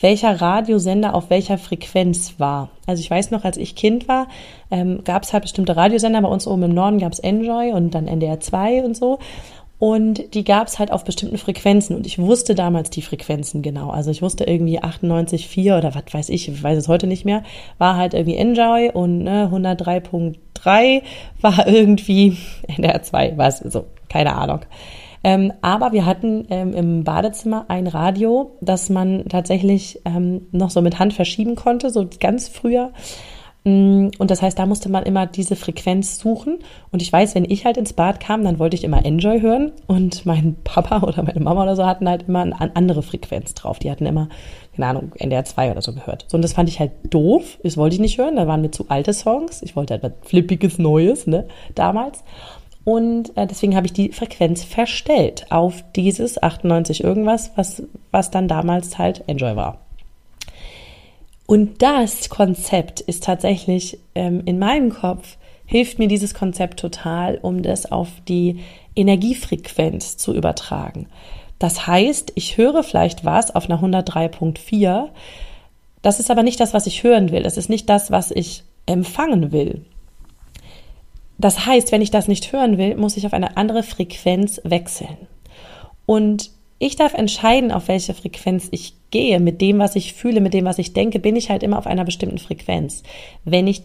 welcher 0.00 0.40
Radiosender 0.40 1.14
auf 1.14 1.28
welcher 1.28 1.58
Frequenz 1.58 2.34
war. 2.38 2.70
Also 2.86 3.00
ich 3.00 3.10
weiß 3.10 3.32
noch, 3.32 3.44
als 3.44 3.56
ich 3.56 3.74
Kind 3.74 4.06
war, 4.06 4.28
ähm, 4.70 5.02
gab 5.04 5.24
es 5.24 5.32
halt 5.32 5.42
bestimmte 5.42 5.76
Radiosender, 5.76 6.22
bei 6.22 6.28
uns 6.28 6.46
oben 6.46 6.62
im 6.62 6.74
Norden 6.74 6.98
gab 6.98 7.12
es 7.12 7.18
Enjoy 7.18 7.72
und 7.72 7.94
dann 7.94 8.06
NDR 8.06 8.38
2 8.38 8.84
und 8.84 8.96
so. 8.96 9.18
Und 9.78 10.34
die 10.34 10.44
gab 10.44 10.68
es 10.68 10.78
halt 10.78 10.90
auf 10.90 11.04
bestimmten 11.04 11.36
Frequenzen. 11.36 11.94
Und 11.96 12.06
ich 12.06 12.18
wusste 12.18 12.54
damals 12.54 12.88
die 12.90 13.02
Frequenzen 13.02 13.60
genau. 13.60 13.90
Also 13.90 14.10
ich 14.10 14.22
wusste 14.22 14.44
irgendwie 14.44 14.80
98,4 14.80 15.76
oder 15.76 15.94
was 15.94 16.04
weiß 16.12 16.28
ich, 16.30 16.48
ich 16.48 16.62
weiß 16.62 16.78
es 16.78 16.88
heute 16.88 17.06
nicht 17.06 17.24
mehr, 17.24 17.42
war 17.78 17.96
halt 17.96 18.14
irgendwie 18.14 18.36
Enjoy 18.36 18.90
und 18.92 19.18
ne, 19.18 19.50
103.3 19.52 21.02
war 21.40 21.66
irgendwie 21.68 22.38
NDR 22.68 23.02
2, 23.02 23.34
was 23.36 23.58
so, 23.58 23.84
keine 24.08 24.34
Ahnung. 24.34 24.60
Ähm, 25.22 25.52
aber 25.60 25.92
wir 25.92 26.06
hatten 26.06 26.46
ähm, 26.50 26.72
im 26.72 27.04
Badezimmer 27.04 27.64
ein 27.68 27.86
Radio, 27.86 28.52
das 28.60 28.88
man 28.88 29.24
tatsächlich 29.28 30.00
ähm, 30.04 30.46
noch 30.52 30.70
so 30.70 30.80
mit 30.82 30.98
Hand 30.98 31.14
verschieben 31.14 31.56
konnte, 31.56 31.90
so 31.90 32.08
ganz 32.20 32.48
früher. 32.48 32.92
Mm, 33.66 34.10
und 34.18 34.30
das 34.30 34.42
heißt, 34.42 34.56
da 34.56 34.64
musste 34.64 34.88
man 34.88 35.02
immer 35.02 35.26
diese 35.26 35.56
Frequenz 35.56 36.20
suchen. 36.20 36.60
Und 36.92 37.02
ich 37.02 37.12
weiß, 37.12 37.34
wenn 37.34 37.44
ich 37.44 37.64
halt 37.64 37.76
ins 37.76 37.92
Bad 37.92 38.20
kam, 38.20 38.44
dann 38.44 38.60
wollte 38.60 38.76
ich 38.76 38.84
immer 38.84 39.04
Enjoy 39.04 39.40
hören. 39.40 39.72
Und 39.88 40.24
mein 40.24 40.56
Papa 40.62 41.02
oder 41.02 41.24
meine 41.24 41.40
Mama 41.40 41.64
oder 41.64 41.74
so 41.74 41.84
hatten 41.84 42.08
halt 42.08 42.28
immer 42.28 42.42
eine 42.42 42.76
andere 42.76 43.02
Frequenz 43.02 43.54
drauf. 43.54 43.80
Die 43.80 43.90
hatten 43.90 44.06
immer, 44.06 44.28
keine 44.76 44.86
Ahnung, 44.86 45.12
NDR 45.16 45.44
2 45.44 45.72
oder 45.72 45.82
so 45.82 45.92
gehört. 45.92 46.26
So, 46.28 46.36
und 46.36 46.42
das 46.42 46.52
fand 46.52 46.68
ich 46.68 46.78
halt 46.78 46.92
doof. 47.10 47.58
Das 47.64 47.76
wollte 47.76 47.94
ich 47.94 48.00
nicht 48.00 48.18
hören. 48.18 48.36
Da 48.36 48.46
waren 48.46 48.60
mir 48.60 48.70
zu 48.70 48.88
alte 48.88 49.12
Songs. 49.12 49.62
Ich 49.62 49.74
wollte 49.74 49.94
halt 49.94 50.04
was 50.04 50.12
Flippiges 50.22 50.78
Neues, 50.78 51.26
ne, 51.26 51.48
damals. 51.74 52.22
Und 52.84 53.36
äh, 53.36 53.48
deswegen 53.48 53.74
habe 53.74 53.86
ich 53.86 53.92
die 53.92 54.12
Frequenz 54.12 54.62
verstellt 54.62 55.46
auf 55.50 55.82
dieses 55.96 56.40
98 56.40 57.02
irgendwas, 57.02 57.50
was, 57.56 57.82
was 58.12 58.30
dann 58.30 58.46
damals 58.46 58.96
halt 58.96 59.24
Enjoy 59.26 59.56
war. 59.56 59.85
Und 61.46 61.80
das 61.82 62.28
Konzept 62.28 63.00
ist 63.00 63.24
tatsächlich 63.24 63.98
ähm, 64.14 64.42
in 64.44 64.58
meinem 64.58 64.90
Kopf, 64.90 65.36
hilft 65.64 65.98
mir 65.98 66.08
dieses 66.08 66.34
Konzept 66.34 66.80
total, 66.80 67.38
um 67.40 67.62
das 67.62 67.90
auf 67.90 68.08
die 68.28 68.60
Energiefrequenz 68.94 70.16
zu 70.16 70.34
übertragen. 70.34 71.06
Das 71.58 71.86
heißt, 71.86 72.32
ich 72.34 72.56
höre 72.56 72.82
vielleicht 72.82 73.24
was 73.24 73.54
auf 73.54 73.70
einer 73.70 73.82
103.4. 73.82 75.08
Das 76.02 76.20
ist 76.20 76.30
aber 76.30 76.42
nicht 76.42 76.60
das, 76.60 76.74
was 76.74 76.86
ich 76.86 77.02
hören 77.02 77.30
will. 77.30 77.42
Das 77.42 77.56
ist 77.56 77.68
nicht 77.68 77.88
das, 77.88 78.10
was 78.10 78.30
ich 78.30 78.62
empfangen 78.86 79.52
will. 79.52 79.84
Das 81.38 81.66
heißt, 81.66 81.92
wenn 81.92 82.02
ich 82.02 82.10
das 82.10 82.28
nicht 82.28 82.52
hören 82.52 82.78
will, 82.78 82.96
muss 82.96 83.16
ich 83.16 83.26
auf 83.26 83.32
eine 83.32 83.56
andere 83.56 83.82
Frequenz 83.82 84.60
wechseln. 84.64 85.16
Und 86.06 86.50
ich 86.78 86.96
darf 86.96 87.14
entscheiden, 87.14 87.72
auf 87.72 87.88
welche 87.88 88.14
Frequenz 88.14 88.68
ich 88.70 88.94
gehe. 89.10 89.40
Mit 89.40 89.60
dem, 89.60 89.78
was 89.78 89.96
ich 89.96 90.12
fühle, 90.12 90.40
mit 90.40 90.54
dem, 90.54 90.64
was 90.64 90.78
ich 90.78 90.92
denke, 90.92 91.18
bin 91.18 91.36
ich 91.36 91.50
halt 91.50 91.62
immer 91.62 91.78
auf 91.78 91.86
einer 91.86 92.04
bestimmten 92.04 92.38
Frequenz. 92.38 93.02
Wenn 93.44 93.66
ich 93.66 93.82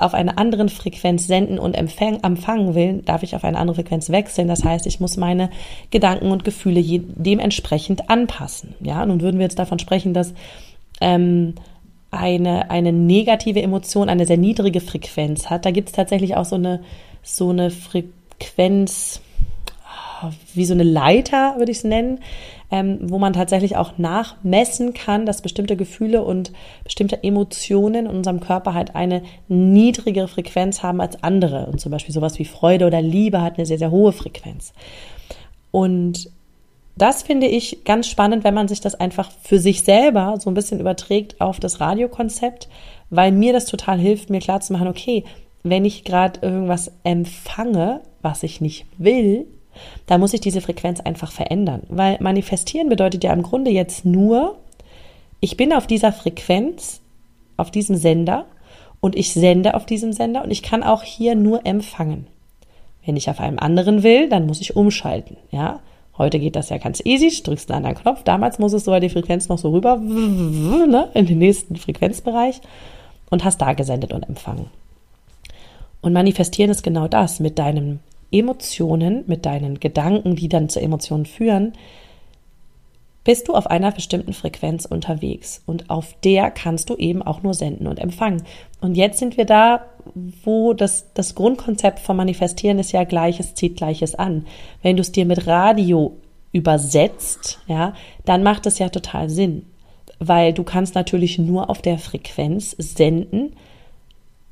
auf 0.00 0.12
einer 0.12 0.38
anderen 0.38 0.68
Frequenz 0.68 1.26
senden 1.26 1.58
und 1.58 1.74
empfangen 1.74 2.74
will, 2.74 3.02
darf 3.04 3.22
ich 3.22 3.36
auf 3.36 3.44
eine 3.44 3.58
andere 3.58 3.76
Frequenz 3.76 4.10
wechseln. 4.10 4.48
Das 4.48 4.64
heißt, 4.64 4.86
ich 4.86 5.00
muss 5.00 5.16
meine 5.16 5.50
Gedanken 5.90 6.32
und 6.32 6.44
Gefühle 6.44 6.82
dementsprechend 6.82 8.10
anpassen. 8.10 8.74
Ja, 8.80 9.06
nun 9.06 9.20
würden 9.20 9.38
wir 9.38 9.44
jetzt 9.44 9.58
davon 9.58 9.78
sprechen, 9.78 10.12
dass 10.12 10.34
ähm, 11.00 11.54
eine, 12.10 12.70
eine 12.70 12.92
negative 12.92 13.62
Emotion 13.62 14.08
eine 14.08 14.26
sehr 14.26 14.36
niedrige 14.36 14.80
Frequenz 14.80 15.48
hat. 15.48 15.64
Da 15.64 15.70
gibt 15.70 15.90
es 15.90 15.94
tatsächlich 15.94 16.36
auch 16.36 16.44
so 16.44 16.56
eine, 16.56 16.80
so 17.22 17.50
eine 17.50 17.70
Frequenz, 17.70 19.20
wie 20.54 20.64
so 20.64 20.74
eine 20.74 20.82
Leiter, 20.82 21.54
würde 21.58 21.72
ich 21.72 21.78
es 21.78 21.84
nennen, 21.84 22.20
ähm, 22.70 22.98
wo 23.02 23.18
man 23.18 23.32
tatsächlich 23.32 23.76
auch 23.76 23.98
nachmessen 23.98 24.94
kann, 24.94 25.26
dass 25.26 25.42
bestimmte 25.42 25.76
Gefühle 25.76 26.22
und 26.22 26.52
bestimmte 26.82 27.22
Emotionen 27.22 28.06
in 28.06 28.16
unserem 28.16 28.40
Körper 28.40 28.74
halt 28.74 28.94
eine 28.94 29.22
niedrigere 29.48 30.28
Frequenz 30.28 30.82
haben 30.82 31.00
als 31.00 31.22
andere. 31.22 31.66
Und 31.66 31.80
zum 31.80 31.92
Beispiel 31.92 32.14
sowas 32.14 32.38
wie 32.38 32.44
Freude 32.44 32.86
oder 32.86 33.00
Liebe 33.02 33.42
hat 33.42 33.58
eine 33.58 33.66
sehr, 33.66 33.78
sehr 33.78 33.90
hohe 33.90 34.12
Frequenz. 34.12 34.72
Und 35.70 36.30
das 36.96 37.22
finde 37.22 37.46
ich 37.46 37.84
ganz 37.84 38.08
spannend, 38.08 38.44
wenn 38.44 38.54
man 38.54 38.68
sich 38.68 38.80
das 38.80 38.94
einfach 38.94 39.30
für 39.42 39.58
sich 39.58 39.82
selber 39.82 40.36
so 40.38 40.50
ein 40.50 40.54
bisschen 40.54 40.80
überträgt 40.80 41.40
auf 41.40 41.58
das 41.58 41.80
Radiokonzept, 41.80 42.68
weil 43.10 43.32
mir 43.32 43.52
das 43.52 43.66
total 43.66 43.98
hilft, 43.98 44.30
mir 44.30 44.40
klarzumachen, 44.40 44.88
okay, 44.88 45.24
wenn 45.64 45.84
ich 45.84 46.04
gerade 46.04 46.40
irgendwas 46.42 46.92
empfange, 47.02 48.00
was 48.22 48.42
ich 48.42 48.60
nicht 48.60 48.86
will, 48.98 49.46
da 50.06 50.18
muss 50.18 50.34
ich 50.34 50.40
diese 50.40 50.60
Frequenz 50.60 51.00
einfach 51.00 51.32
verändern. 51.32 51.82
Weil 51.88 52.18
manifestieren 52.20 52.88
bedeutet 52.88 53.24
ja 53.24 53.32
im 53.32 53.42
Grunde 53.42 53.70
jetzt 53.70 54.04
nur, 54.04 54.56
ich 55.40 55.56
bin 55.56 55.72
auf 55.72 55.86
dieser 55.86 56.12
Frequenz, 56.12 57.00
auf 57.56 57.70
diesem 57.70 57.96
Sender 57.96 58.46
und 59.00 59.16
ich 59.16 59.32
sende 59.32 59.74
auf 59.74 59.86
diesem 59.86 60.12
Sender 60.12 60.44
und 60.44 60.50
ich 60.50 60.62
kann 60.62 60.82
auch 60.82 61.02
hier 61.02 61.34
nur 61.34 61.66
empfangen. 61.66 62.26
Wenn 63.04 63.16
ich 63.16 63.28
auf 63.28 63.40
einem 63.40 63.58
anderen 63.58 64.02
will, 64.02 64.28
dann 64.28 64.46
muss 64.46 64.60
ich 64.60 64.76
umschalten, 64.76 65.36
ja. 65.50 65.80
Heute 66.16 66.38
geht 66.38 66.54
das 66.54 66.68
ja 66.68 66.78
ganz 66.78 67.02
easy, 67.04 67.42
drückst 67.42 67.70
einen 67.70 67.84
anderen 67.84 68.02
Knopf. 68.02 68.22
Damals 68.22 68.60
muss 68.60 68.72
es 68.72 68.84
sogar 68.84 69.00
die 69.00 69.08
Frequenz 69.08 69.48
noch 69.48 69.58
so 69.58 69.70
rüber, 69.72 69.96
ne, 69.96 71.08
in 71.12 71.26
den 71.26 71.38
nächsten 71.38 71.74
Frequenzbereich 71.74 72.60
und 73.30 73.44
hast 73.44 73.58
da 73.58 73.72
gesendet 73.72 74.12
und 74.12 74.22
empfangen. 74.28 74.70
Und 76.00 76.12
manifestieren 76.12 76.70
ist 76.70 76.84
genau 76.84 77.08
das, 77.08 77.40
mit 77.40 77.58
deinen 77.58 78.00
Emotionen, 78.34 79.24
mit 79.26 79.46
deinen 79.46 79.78
Gedanken, 79.78 80.34
die 80.36 80.48
dann 80.48 80.68
zu 80.68 80.80
Emotionen 80.80 81.26
führen, 81.26 81.72
bist 83.24 83.48
du 83.48 83.54
auf 83.54 83.66
einer 83.66 83.90
bestimmten 83.90 84.34
Frequenz 84.34 84.84
unterwegs 84.84 85.62
und 85.64 85.88
auf 85.88 86.14
der 86.22 86.50
kannst 86.50 86.90
du 86.90 86.96
eben 86.96 87.22
auch 87.22 87.42
nur 87.42 87.54
senden 87.54 87.86
und 87.86 87.98
empfangen. 87.98 88.42
Und 88.80 88.96
jetzt 88.96 89.18
sind 89.18 89.38
wir 89.38 89.46
da, 89.46 89.86
wo 90.44 90.74
das, 90.74 91.06
das 91.14 91.34
Grundkonzept 91.34 92.00
vom 92.00 92.18
Manifestieren 92.18 92.78
ist 92.78 92.92
ja 92.92 93.04
Gleiches 93.04 93.54
zieht 93.54 93.76
Gleiches 93.76 94.14
an. 94.14 94.46
Wenn 94.82 94.96
du 94.96 95.00
es 95.00 95.12
dir 95.12 95.24
mit 95.24 95.46
Radio 95.46 96.16
übersetzt, 96.52 97.60
ja, 97.66 97.94
dann 98.26 98.42
macht 98.42 98.66
es 98.66 98.78
ja 98.78 98.90
total 98.90 99.30
Sinn, 99.30 99.64
weil 100.18 100.52
du 100.52 100.62
kannst 100.62 100.94
natürlich 100.94 101.38
nur 101.38 101.70
auf 101.70 101.80
der 101.80 101.98
Frequenz 101.98 102.76
senden 102.78 103.56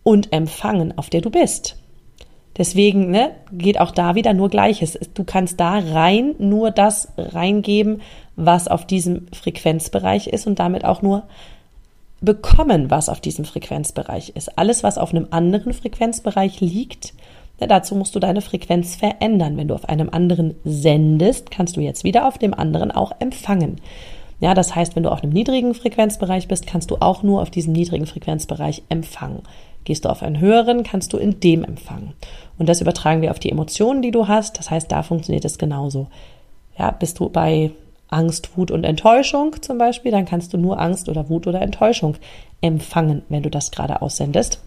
und 0.02 0.32
empfangen, 0.32 0.96
auf 0.96 1.10
der 1.10 1.20
du 1.20 1.30
bist. 1.30 1.76
Deswegen 2.58 3.10
ne, 3.10 3.30
geht 3.50 3.80
auch 3.80 3.92
da 3.92 4.14
wieder 4.14 4.34
nur 4.34 4.50
Gleiches. 4.50 4.98
Du 5.14 5.24
kannst 5.24 5.58
da 5.58 5.78
rein 5.78 6.34
nur 6.38 6.70
das 6.70 7.08
reingeben, 7.16 8.02
was 8.36 8.68
auf 8.68 8.86
diesem 8.86 9.26
Frequenzbereich 9.32 10.26
ist 10.26 10.46
und 10.46 10.58
damit 10.58 10.84
auch 10.84 11.02
nur 11.02 11.22
bekommen, 12.20 12.90
was 12.90 13.08
auf 13.08 13.20
diesem 13.20 13.44
Frequenzbereich 13.44 14.32
ist. 14.36 14.58
Alles, 14.58 14.82
was 14.82 14.98
auf 14.98 15.10
einem 15.10 15.28
anderen 15.30 15.72
Frequenzbereich 15.72 16.60
liegt, 16.60 17.14
ne, 17.60 17.66
dazu 17.66 17.94
musst 17.94 18.14
du 18.14 18.20
deine 18.20 18.42
Frequenz 18.42 18.96
verändern. 18.96 19.56
Wenn 19.56 19.68
du 19.68 19.74
auf 19.74 19.88
einem 19.88 20.10
anderen 20.10 20.54
sendest, 20.64 21.50
kannst 21.50 21.76
du 21.76 21.80
jetzt 21.80 22.04
wieder 22.04 22.28
auf 22.28 22.38
dem 22.38 22.54
anderen 22.54 22.90
auch 22.90 23.12
empfangen. 23.18 23.80
Ja, 24.40 24.54
das 24.54 24.74
heißt, 24.74 24.96
wenn 24.96 25.04
du 25.04 25.12
auf 25.12 25.22
einem 25.22 25.32
niedrigen 25.32 25.72
Frequenzbereich 25.72 26.48
bist, 26.48 26.66
kannst 26.66 26.90
du 26.90 26.96
auch 27.00 27.22
nur 27.22 27.42
auf 27.42 27.50
diesem 27.50 27.72
niedrigen 27.72 28.06
Frequenzbereich 28.06 28.82
empfangen. 28.88 29.42
Gehst 29.84 30.04
du 30.04 30.10
auf 30.10 30.22
einen 30.22 30.40
höheren, 30.40 30.84
kannst 30.84 31.12
du 31.12 31.16
in 31.16 31.40
dem 31.40 31.64
empfangen. 31.64 32.12
Und 32.58 32.68
das 32.68 32.80
übertragen 32.80 33.22
wir 33.22 33.30
auf 33.30 33.40
die 33.40 33.50
Emotionen, 33.50 34.02
die 34.02 34.10
du 34.10 34.28
hast. 34.28 34.58
Das 34.58 34.70
heißt, 34.70 34.90
da 34.92 35.02
funktioniert 35.02 35.44
es 35.44 35.58
genauso. 35.58 36.08
Ja, 36.78 36.90
bist 36.90 37.18
du 37.18 37.28
bei 37.28 37.72
Angst, 38.12 38.56
Wut 38.56 38.70
und 38.70 38.84
Enttäuschung 38.84 39.60
zum 39.62 39.78
Beispiel, 39.78 40.12
dann 40.12 40.26
kannst 40.26 40.52
du 40.52 40.58
nur 40.58 40.78
Angst 40.78 41.08
oder 41.08 41.28
Wut 41.28 41.46
oder 41.46 41.62
Enttäuschung 41.62 42.16
empfangen, 42.60 43.22
wenn 43.28 43.42
du 43.42 43.50
das 43.50 43.70
gerade 43.70 44.02
aussendest, 44.02 44.60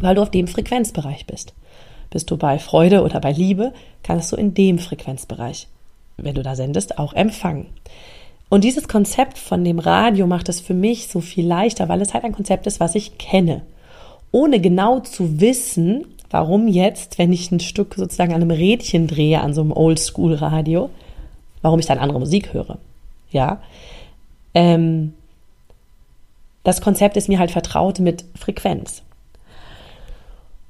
weil 0.00 0.16
du 0.16 0.22
auf 0.22 0.30
dem 0.30 0.48
Frequenzbereich 0.48 1.26
bist. 1.26 1.54
Bist 2.10 2.30
du 2.30 2.36
bei 2.36 2.58
Freude 2.58 3.02
oder 3.02 3.20
bei 3.20 3.30
Liebe, 3.30 3.72
kannst 4.02 4.32
du 4.32 4.36
in 4.36 4.54
dem 4.54 4.78
Frequenzbereich, 4.78 5.68
wenn 6.16 6.34
du 6.34 6.42
da 6.42 6.56
sendest, 6.56 6.98
auch 6.98 7.12
empfangen. 7.12 7.66
Und 8.48 8.64
dieses 8.64 8.88
Konzept 8.88 9.38
von 9.38 9.64
dem 9.64 9.78
Radio 9.78 10.26
macht 10.26 10.48
es 10.48 10.60
für 10.60 10.74
mich 10.74 11.06
so 11.06 11.20
viel 11.20 11.46
leichter, 11.46 11.88
weil 11.88 12.02
es 12.02 12.12
halt 12.12 12.24
ein 12.24 12.32
Konzept 12.32 12.66
ist, 12.66 12.80
was 12.80 12.96
ich 12.96 13.16
kenne 13.18 13.62
ohne 14.32 14.60
genau 14.60 15.00
zu 15.00 15.40
wissen, 15.40 16.06
warum 16.30 16.68
jetzt, 16.68 17.18
wenn 17.18 17.32
ich 17.32 17.50
ein 17.50 17.60
Stück 17.60 17.94
sozusagen 17.96 18.32
an 18.32 18.42
einem 18.42 18.50
Rädchen 18.50 19.06
drehe, 19.06 19.40
an 19.40 19.52
so 19.52 19.60
einem 19.60 19.72
Oldschool-Radio, 19.72 20.90
warum 21.62 21.80
ich 21.80 21.86
dann 21.86 21.98
andere 21.98 22.20
Musik 22.20 22.52
höre. 22.52 22.78
Ja. 23.30 23.60
Ähm, 24.54 25.14
das 26.62 26.80
Konzept 26.80 27.16
ist 27.16 27.28
mir 27.28 27.38
halt 27.38 27.50
vertraut 27.50 27.98
mit 28.00 28.24
Frequenz. 28.38 29.02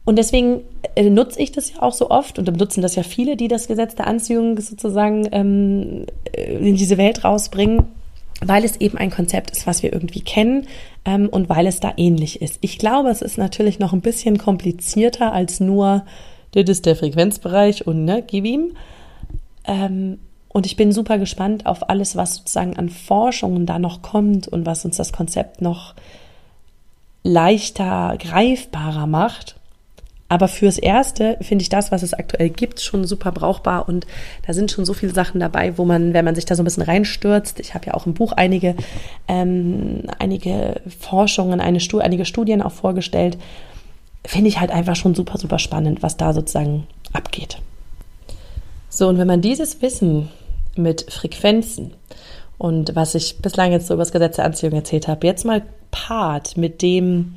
Und 0.05 0.17
deswegen 0.17 0.63
äh, 0.95 1.11
nutze 1.11 1.41
ich 1.41 1.53
das 1.53 1.73
ja 1.73 1.83
auch 1.83 1.93
so 1.93 2.11
oft 2.11 2.39
und 2.39 2.51
nutzen 2.57 2.83
das 2.83 2.97
ja 2.97 3.03
viele, 3.03 3.37
die 3.37 3.49
das 3.49 3.69
Gesetz 3.69 3.95
der 3.95 4.07
Anziehung 4.07 4.59
sozusagen 4.59 5.29
ähm, 5.31 6.07
äh, 6.33 6.57
in 6.57 6.77
diese 6.77 6.97
Welt 6.97 7.25
rausbringen, 7.25 7.85
weil 8.41 8.65
es 8.65 8.77
eben 8.77 8.97
ein 8.99 9.11
Konzept 9.11 9.51
ist, 9.51 9.67
was 9.67 9.83
wir 9.83 9.93
irgendwie 9.93 10.23
kennen 10.23 10.67
ähm, 11.05 11.29
und 11.29 11.49
weil 11.49 11.67
es 11.67 11.81
da 11.81 11.93
ähnlich 11.97 12.41
ist. 12.41 12.59
Ich 12.61 12.79
glaube, 12.79 13.11
es 13.11 13.23
ist 13.23 13.39
natürlich 13.39 13.79
noch 13.79 13.93
ein 13.93 14.01
bisschen 14.01 14.39
komplizierter 14.39 15.33
als 15.33 15.61
nur, 15.61 16.05
das 16.53 16.69
ist 16.69 16.87
der 16.87 16.97
Frequenzbereich 16.97 17.87
und 17.87 18.05
ne, 18.05 18.25
gib 18.27 18.45
ihm. 18.45 18.73
Ähm, 19.67 20.19
und 20.49 20.67
ich 20.67 20.77
bin 20.77 20.91
super 20.91 21.19
gespannt 21.19 21.67
auf 21.67 21.89
alles, 21.91 22.17
was 22.17 22.37
sozusagen 22.37 22.77
an 22.77 22.89
Forschungen 22.89 23.67
da 23.67 23.79
noch 23.79 24.03
kommt 24.03 24.49
und 24.49 24.67
was 24.67 24.85
uns 24.85 24.97
das 24.97 25.13
Konzept 25.13 25.63
noch 25.63 25.95
leichter 27.23 28.17
greifbarer 28.19 29.07
macht. 29.07 29.60
Aber 30.31 30.47
fürs 30.47 30.79
Erste 30.79 31.37
finde 31.41 31.63
ich 31.63 31.71
das, 31.71 31.91
was 31.91 32.05
es 32.05 32.15
aktuell 32.15 32.51
gibt, 32.51 32.81
schon 32.81 33.05
super 33.05 33.33
brauchbar 33.33 33.89
und 33.89 34.07
da 34.47 34.53
sind 34.53 34.71
schon 34.71 34.85
so 34.85 34.95
viele 34.95 35.13
Sachen 35.13 35.41
dabei, 35.41 35.77
wo 35.77 35.85
man, 35.85 36.15
wenn 36.15 36.25
man 36.25 36.37
sich 36.37 36.45
da 36.45 36.55
so 36.55 36.63
ein 36.63 36.65
bisschen 36.65 36.85
reinstürzt, 36.85 37.59
ich 37.59 37.75
habe 37.75 37.87
ja 37.87 37.95
auch 37.95 38.07
im 38.07 38.15
Buch 38.15 38.31
einige, 38.31 38.77
ähm, 39.27 40.05
einige 40.21 40.81
Forschungen, 41.01 41.61
eine 41.61 41.81
einige 42.01 42.25
Studien 42.25 42.63
auch 42.63 42.71
vorgestellt, 42.71 43.39
finde 44.25 44.49
ich 44.49 44.61
halt 44.61 44.71
einfach 44.71 44.95
schon 44.95 45.17
super, 45.17 45.37
super 45.37 45.59
spannend, 45.59 46.01
was 46.05 46.17
da 46.17 46.33
sozusagen 46.33 46.87
abgeht. 47.13 47.59
So, 48.89 49.09
und 49.09 49.19
wenn 49.19 49.27
man 49.27 49.41
dieses 49.41 49.83
Wissen 49.83 50.29
mit 50.77 51.11
Frequenzen 51.11 51.95
und 52.57 52.95
was 52.95 53.17
ich 53.17 53.39
bislang 53.39 53.73
jetzt 53.73 53.89
so 53.89 53.95
über 53.95 54.03
das 54.03 54.13
Gesetz 54.13 54.37
der 54.37 54.45
Anziehung 54.45 54.75
erzählt 54.75 55.09
habe, 55.09 55.27
jetzt 55.27 55.45
mal 55.45 55.63
paart 55.91 56.57
mit 56.57 56.83
dem, 56.83 57.35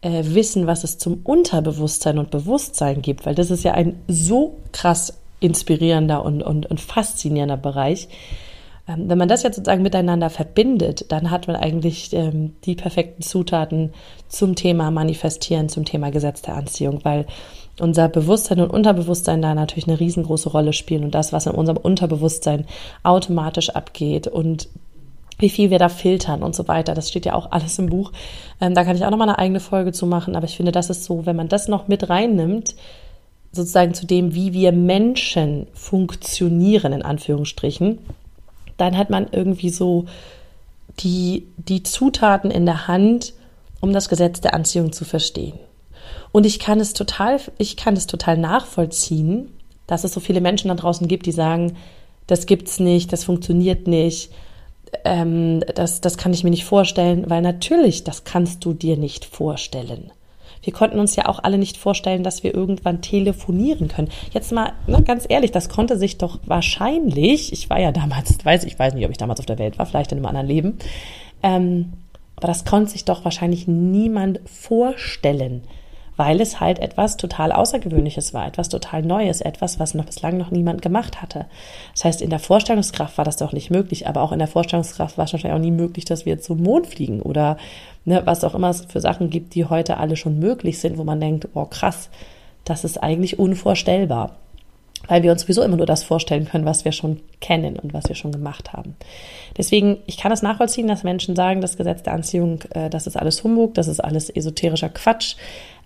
äh, 0.00 0.22
wissen, 0.24 0.66
was 0.66 0.84
es 0.84 0.98
zum 0.98 1.20
Unterbewusstsein 1.24 2.18
und 2.18 2.30
Bewusstsein 2.30 3.02
gibt, 3.02 3.26
weil 3.26 3.34
das 3.34 3.50
ist 3.50 3.64
ja 3.64 3.72
ein 3.72 4.00
so 4.08 4.58
krass 4.72 5.14
inspirierender 5.40 6.24
und, 6.24 6.42
und, 6.42 6.66
und 6.66 6.80
faszinierender 6.80 7.56
Bereich. 7.56 8.08
Ähm, 8.88 9.08
wenn 9.08 9.18
man 9.18 9.28
das 9.28 9.42
jetzt 9.42 9.56
sozusagen 9.56 9.82
miteinander 9.82 10.30
verbindet, 10.30 11.10
dann 11.10 11.30
hat 11.30 11.46
man 11.46 11.56
eigentlich 11.56 12.12
ähm, 12.12 12.54
die 12.64 12.74
perfekten 12.74 13.22
Zutaten 13.22 13.92
zum 14.28 14.54
Thema 14.54 14.90
Manifestieren, 14.90 15.68
zum 15.68 15.84
Thema 15.84 16.10
Gesetz 16.10 16.42
der 16.42 16.56
Anziehung, 16.56 17.00
weil 17.02 17.26
unser 17.78 18.08
Bewusstsein 18.08 18.60
und 18.60 18.70
Unterbewusstsein 18.70 19.42
da 19.42 19.54
natürlich 19.54 19.86
eine 19.86 20.00
riesengroße 20.00 20.48
Rolle 20.48 20.72
spielen 20.72 21.04
und 21.04 21.14
das, 21.14 21.32
was 21.32 21.46
in 21.46 21.52
unserem 21.52 21.76
Unterbewusstsein 21.76 22.64
automatisch 23.02 23.70
abgeht 23.70 24.26
und 24.26 24.68
wie 25.38 25.50
viel 25.50 25.70
wir 25.70 25.78
da 25.78 25.88
filtern 25.88 26.42
und 26.42 26.54
so 26.54 26.66
weiter. 26.68 26.94
Das 26.94 27.08
steht 27.08 27.26
ja 27.26 27.34
auch 27.34 27.52
alles 27.52 27.78
im 27.78 27.86
Buch. 27.86 28.12
Ähm, 28.60 28.74
da 28.74 28.84
kann 28.84 28.96
ich 28.96 29.04
auch 29.04 29.10
noch 29.10 29.18
mal 29.18 29.28
eine 29.28 29.38
eigene 29.38 29.60
Folge 29.60 29.92
zu 29.92 30.06
machen. 30.06 30.36
Aber 30.36 30.46
ich 30.46 30.56
finde, 30.56 30.72
das 30.72 30.90
ist 30.90 31.04
so, 31.04 31.26
wenn 31.26 31.36
man 31.36 31.48
das 31.48 31.68
noch 31.68 31.88
mit 31.88 32.08
reinnimmt, 32.08 32.74
sozusagen 33.52 33.94
zu 33.94 34.06
dem, 34.06 34.34
wie 34.34 34.52
wir 34.52 34.72
Menschen 34.72 35.66
funktionieren, 35.74 36.92
in 36.92 37.02
Anführungsstrichen, 37.02 37.98
dann 38.76 38.96
hat 38.96 39.10
man 39.10 39.26
irgendwie 39.30 39.70
so 39.70 40.06
die, 41.00 41.46
die 41.56 41.82
Zutaten 41.82 42.50
in 42.50 42.66
der 42.66 42.86
Hand, 42.86 43.34
um 43.80 43.92
das 43.92 44.08
Gesetz 44.08 44.40
der 44.40 44.54
Anziehung 44.54 44.92
zu 44.92 45.04
verstehen. 45.04 45.58
Und 46.32 46.46
ich 46.46 46.58
kann 46.58 46.80
es 46.80 46.92
total, 46.92 47.40
ich 47.58 47.76
kann 47.76 47.94
es 47.94 48.06
total 48.06 48.36
nachvollziehen, 48.36 49.52
dass 49.86 50.04
es 50.04 50.12
so 50.12 50.20
viele 50.20 50.40
Menschen 50.40 50.68
da 50.68 50.74
draußen 50.74 51.08
gibt, 51.08 51.26
die 51.26 51.32
sagen, 51.32 51.76
das 52.26 52.46
gibt's 52.46 52.80
nicht, 52.80 53.12
das 53.12 53.24
funktioniert 53.24 53.86
nicht, 53.86 54.30
ähm, 55.04 55.62
das, 55.74 56.00
das 56.00 56.16
kann 56.18 56.32
ich 56.32 56.44
mir 56.44 56.50
nicht 56.50 56.64
vorstellen, 56.64 57.24
weil 57.28 57.42
natürlich, 57.42 58.04
das 58.04 58.24
kannst 58.24 58.64
du 58.64 58.72
dir 58.72 58.96
nicht 58.96 59.24
vorstellen. 59.24 60.12
Wir 60.62 60.72
konnten 60.72 60.98
uns 60.98 61.14
ja 61.14 61.26
auch 61.26 61.44
alle 61.44 61.58
nicht 61.58 61.76
vorstellen, 61.76 62.24
dass 62.24 62.42
wir 62.42 62.52
irgendwann 62.52 63.00
telefonieren 63.00 63.88
können. 63.88 64.08
Jetzt 64.32 64.50
mal 64.50 64.72
ne, 64.86 65.00
ganz 65.02 65.24
ehrlich, 65.28 65.52
das 65.52 65.68
konnte 65.68 65.96
sich 65.96 66.18
doch 66.18 66.40
wahrscheinlich, 66.44 67.52
ich 67.52 67.70
war 67.70 67.78
ja 67.78 67.92
damals, 67.92 68.36
weiß 68.44 68.64
ich 68.64 68.78
weiß 68.78 68.94
nicht, 68.94 69.04
ob 69.04 69.12
ich 69.12 69.18
damals 69.18 69.40
auf 69.40 69.46
der 69.46 69.58
Welt 69.58 69.78
war, 69.78 69.86
vielleicht 69.86 70.12
in 70.12 70.18
einem 70.18 70.26
anderen 70.26 70.48
Leben, 70.48 70.78
ähm, 71.42 71.92
aber 72.36 72.48
das 72.48 72.64
konnte 72.64 72.90
sich 72.90 73.04
doch 73.04 73.24
wahrscheinlich 73.24 73.66
niemand 73.66 74.40
vorstellen, 74.44 75.62
weil 76.16 76.40
es 76.40 76.60
halt 76.60 76.78
etwas 76.78 77.16
total 77.16 77.52
Außergewöhnliches 77.52 78.32
war, 78.32 78.46
etwas 78.46 78.68
total 78.68 79.02
Neues, 79.02 79.40
etwas, 79.40 79.78
was 79.78 79.94
noch 79.94 80.06
bislang 80.06 80.36
noch 80.36 80.50
niemand 80.50 80.82
gemacht 80.82 81.20
hatte. 81.20 81.46
Das 81.92 82.04
heißt, 82.04 82.22
in 82.22 82.30
der 82.30 82.38
Vorstellungskraft 82.38 83.18
war 83.18 83.24
das 83.24 83.36
doch 83.36 83.52
nicht 83.52 83.70
möglich, 83.70 84.06
aber 84.06 84.22
auch 84.22 84.32
in 84.32 84.38
der 84.38 84.48
Vorstellungskraft 84.48 85.18
war 85.18 85.26
es 85.26 85.32
wahrscheinlich 85.32 85.58
auch 85.58 85.62
nie 85.62 85.70
möglich, 85.70 86.04
dass 86.04 86.26
wir 86.26 86.40
zum 86.40 86.62
Mond 86.62 86.86
fliegen 86.86 87.20
oder 87.20 87.58
ne, 88.04 88.22
was 88.24 88.44
auch 88.44 88.54
immer 88.54 88.70
es 88.70 88.86
für 88.86 89.00
Sachen 89.00 89.30
gibt, 89.30 89.54
die 89.54 89.66
heute 89.66 89.98
alle 89.98 90.16
schon 90.16 90.38
möglich 90.38 90.78
sind, 90.78 90.98
wo 90.98 91.04
man 91.04 91.20
denkt, 91.20 91.48
oh 91.54 91.66
krass, 91.66 92.08
das 92.64 92.84
ist 92.84 93.02
eigentlich 93.02 93.38
unvorstellbar 93.38 94.36
weil 95.08 95.22
wir 95.22 95.32
uns 95.32 95.42
sowieso 95.42 95.62
immer 95.62 95.76
nur 95.76 95.86
das 95.86 96.02
vorstellen 96.02 96.46
können, 96.46 96.64
was 96.64 96.84
wir 96.84 96.92
schon 96.92 97.20
kennen 97.40 97.78
und 97.78 97.94
was 97.94 98.08
wir 98.08 98.16
schon 98.16 98.32
gemacht 98.32 98.72
haben. 98.72 98.96
Deswegen, 99.56 99.98
ich 100.06 100.16
kann 100.16 100.32
es 100.32 100.42
nachvollziehen, 100.42 100.88
dass 100.88 101.04
Menschen 101.04 101.36
sagen, 101.36 101.60
das 101.60 101.76
Gesetz 101.76 102.02
der 102.02 102.14
Anziehung, 102.14 102.62
äh, 102.70 102.90
das 102.90 103.06
ist 103.06 103.16
alles 103.16 103.42
Humbug, 103.44 103.74
das 103.74 103.88
ist 103.88 104.00
alles 104.00 104.30
esoterischer 104.30 104.88
Quatsch. 104.88 105.36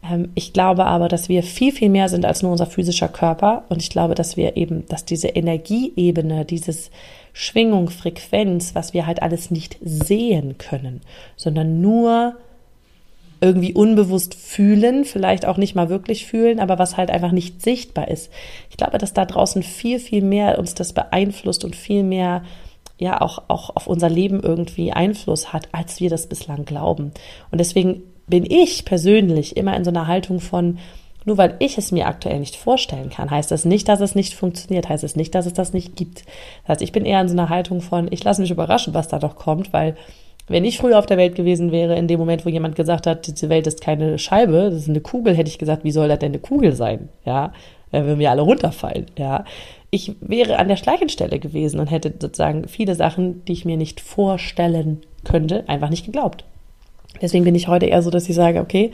Ähm, 0.09 0.31
ich 0.35 0.53
glaube 0.53 0.87
aber, 0.87 1.09
dass 1.09 1.29
wir 1.29 1.43
viel, 1.43 1.73
viel 1.73 1.89
mehr 1.89 2.09
sind 2.09 2.25
als 2.25 2.43
nur 2.43 2.53
unser 2.53 2.67
physischer 2.67 3.09
Körper. 3.09 3.65
Und 3.69 3.83
ich 3.83 3.91
glaube, 3.91 4.15
dass 4.15 4.37
wir 4.37 4.57
eben, 4.57 4.87
dass 4.89 5.05
diese 5.05 5.29
Energieebene, 5.29 6.45
dieses 6.45 6.91
Schwingung, 7.33 7.91
Frequenz, 7.91 8.75
was 8.75 8.95
wir 8.95 9.07
halt 9.07 9.23
alles 9.23 9.51
nicht 9.51 9.77
sehen 9.83 10.59
können, 10.59 11.01
sondern 11.37 11.81
nur 11.81 12.37
irgendwie 13.41 13.73
unbewusst 13.73 14.35
fühlen, 14.35 15.05
vielleicht 15.05 15.47
auch 15.47 15.57
nicht 15.57 15.75
mal 15.75 15.89
wirklich 15.89 16.27
fühlen, 16.27 16.61
aber 16.61 16.79
was 16.79 16.97
halt 16.97 17.11
einfach 17.11 17.33
nicht 17.33 17.63
sichtbar 17.63 18.09
ist. 18.09 18.31
Ich 18.69 18.77
glaube, 18.77 18.99
dass 18.99 19.15
da 19.15 19.25
draußen 19.25 19.63
viel, 19.63 19.99
viel 19.99 20.23
mehr 20.23 20.59
uns 20.59 20.75
das 20.75 20.93
beeinflusst 20.93 21.65
und 21.65 21.75
viel 21.75 22.03
mehr 22.03 22.43
ja 22.99 23.23
auch, 23.23 23.45
auch 23.49 23.75
auf 23.77 23.87
unser 23.87 24.11
Leben 24.11 24.43
irgendwie 24.43 24.93
Einfluss 24.93 25.55
hat, 25.55 25.69
als 25.73 26.01
wir 26.01 26.11
das 26.11 26.27
bislang 26.27 26.67
glauben. 26.67 27.13
Und 27.51 27.59
deswegen 27.59 28.03
bin 28.31 28.47
ich 28.49 28.85
persönlich 28.85 29.57
immer 29.57 29.77
in 29.77 29.85
so 29.85 29.91
einer 29.91 30.07
Haltung 30.07 30.41
von, 30.41 30.79
nur 31.25 31.37
weil 31.37 31.57
ich 31.59 31.77
es 31.77 31.93
mir 31.93 32.07
aktuell 32.07 32.39
nicht 32.39 32.57
vorstellen 32.57 33.11
kann, 33.11 33.31
heißt 33.31 33.51
das 33.51 33.65
nicht, 33.65 33.89
dass 33.89 34.01
es 34.01 34.15
nicht 34.15 34.35
funktioniert, 34.35 34.89
heißt 34.89 35.05
es 35.05 35.17
nicht, 35.17 35.35
dass 35.35 35.47
es 35.47 35.53
das 35.53 35.73
nicht 35.73 35.97
gibt. 35.97 36.25
Das 36.63 36.69
heißt, 36.69 36.83
ich 36.83 36.93
bin 36.93 37.05
eher 37.05 37.21
in 37.21 37.29
so 37.29 37.35
einer 37.35 37.51
Haltung 37.51 37.81
von, 37.81 38.09
ich 38.11 38.25
lasse 38.25 38.41
mich 38.41 38.51
überraschen, 38.51 38.95
was 38.95 39.09
da 39.09 39.19
doch 39.19 39.37
kommt, 39.37 39.73
weil 39.73 39.97
wenn 40.49 40.65
ich 40.65 40.79
früher 40.79 40.99
auf 40.99 41.07
der 41.07 41.17
Welt 41.17 41.37
gewesen 41.37 41.71
wäre, 41.71 41.97
in 41.97 42.09
dem 42.09 42.19
Moment, 42.19 42.45
wo 42.45 42.49
jemand 42.49 42.75
gesagt 42.75 43.07
hat, 43.07 43.27
diese 43.27 43.49
Welt 43.49 43.67
ist 43.67 43.81
keine 43.81 44.19
Scheibe, 44.19 44.71
das 44.71 44.83
ist 44.83 44.89
eine 44.89 45.01
Kugel, 45.01 45.37
hätte 45.37 45.49
ich 45.49 45.59
gesagt, 45.59 45.85
wie 45.85 45.93
soll 45.93 46.09
das 46.09 46.19
denn 46.19 46.33
eine 46.33 46.41
Kugel 46.41 46.73
sein? 46.73 47.09
Ja, 47.25 47.53
wenn 47.93 48.19
wir 48.19 48.31
alle 48.31 48.43
runterfallen, 48.43 49.07
ja. 49.17 49.45
Ich 49.93 50.15
wäre 50.21 50.59
an 50.59 50.69
der 50.69 50.77
gleichen 50.77 51.09
Stelle 51.09 51.39
gewesen 51.41 51.81
und 51.81 51.89
hätte 51.89 52.15
sozusagen 52.21 52.69
viele 52.69 52.95
Sachen, 52.95 53.45
die 53.45 53.53
ich 53.53 53.65
mir 53.65 53.77
nicht 53.77 54.01
vorstellen 54.01 55.03
könnte, 55.25 55.69
einfach 55.69 55.91
nicht 55.91 56.07
geglaubt. 56.07 56.45
Deswegen 57.21 57.45
bin 57.45 57.55
ich 57.55 57.69
heute 57.69 57.87
eher 57.87 58.03
so, 58.03 58.11
dass 58.11 58.29
ich 58.29 58.35
sage, 58.35 58.61
okay, 58.61 58.93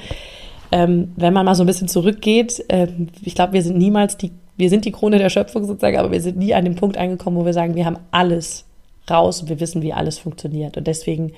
ähm, 0.73 1.13
wenn 1.17 1.33
man 1.33 1.47
mal 1.47 1.55
so 1.55 1.63
ein 1.63 1.67
bisschen 1.67 1.89
zurückgeht, 1.89 2.65
ähm, 2.69 3.09
ich 3.23 3.35
glaube, 3.35 3.53
wir 3.53 3.63
sind 3.63 3.79
niemals 3.79 4.17
die, 4.17 4.33
wir 4.57 4.71
sind 4.71 4.85
die 4.85 4.93
Krone 4.93 5.19
der 5.19 5.31
Schöpfung 5.31 5.65
sozusagen, 5.65 5.99
aber 5.99 6.11
wir 6.11 6.21
sind 6.21 6.37
nie 6.39 6.55
an 6.55 6.65
dem 6.65 6.75
Punkt 6.75 6.97
angekommen, 6.97 7.37
wo 7.37 7.45
wir 7.45 7.53
sagen, 7.53 7.75
wir 7.75 7.87
haben 7.87 7.99
alles 8.11 8.65
raus 9.09 9.43
und 9.43 9.49
wir 9.49 9.61
wissen, 9.61 9.83
wie 9.83 9.93
alles 9.93 10.19
funktioniert. 10.19 10.77
Und 10.77 10.87
deswegen 10.87 11.33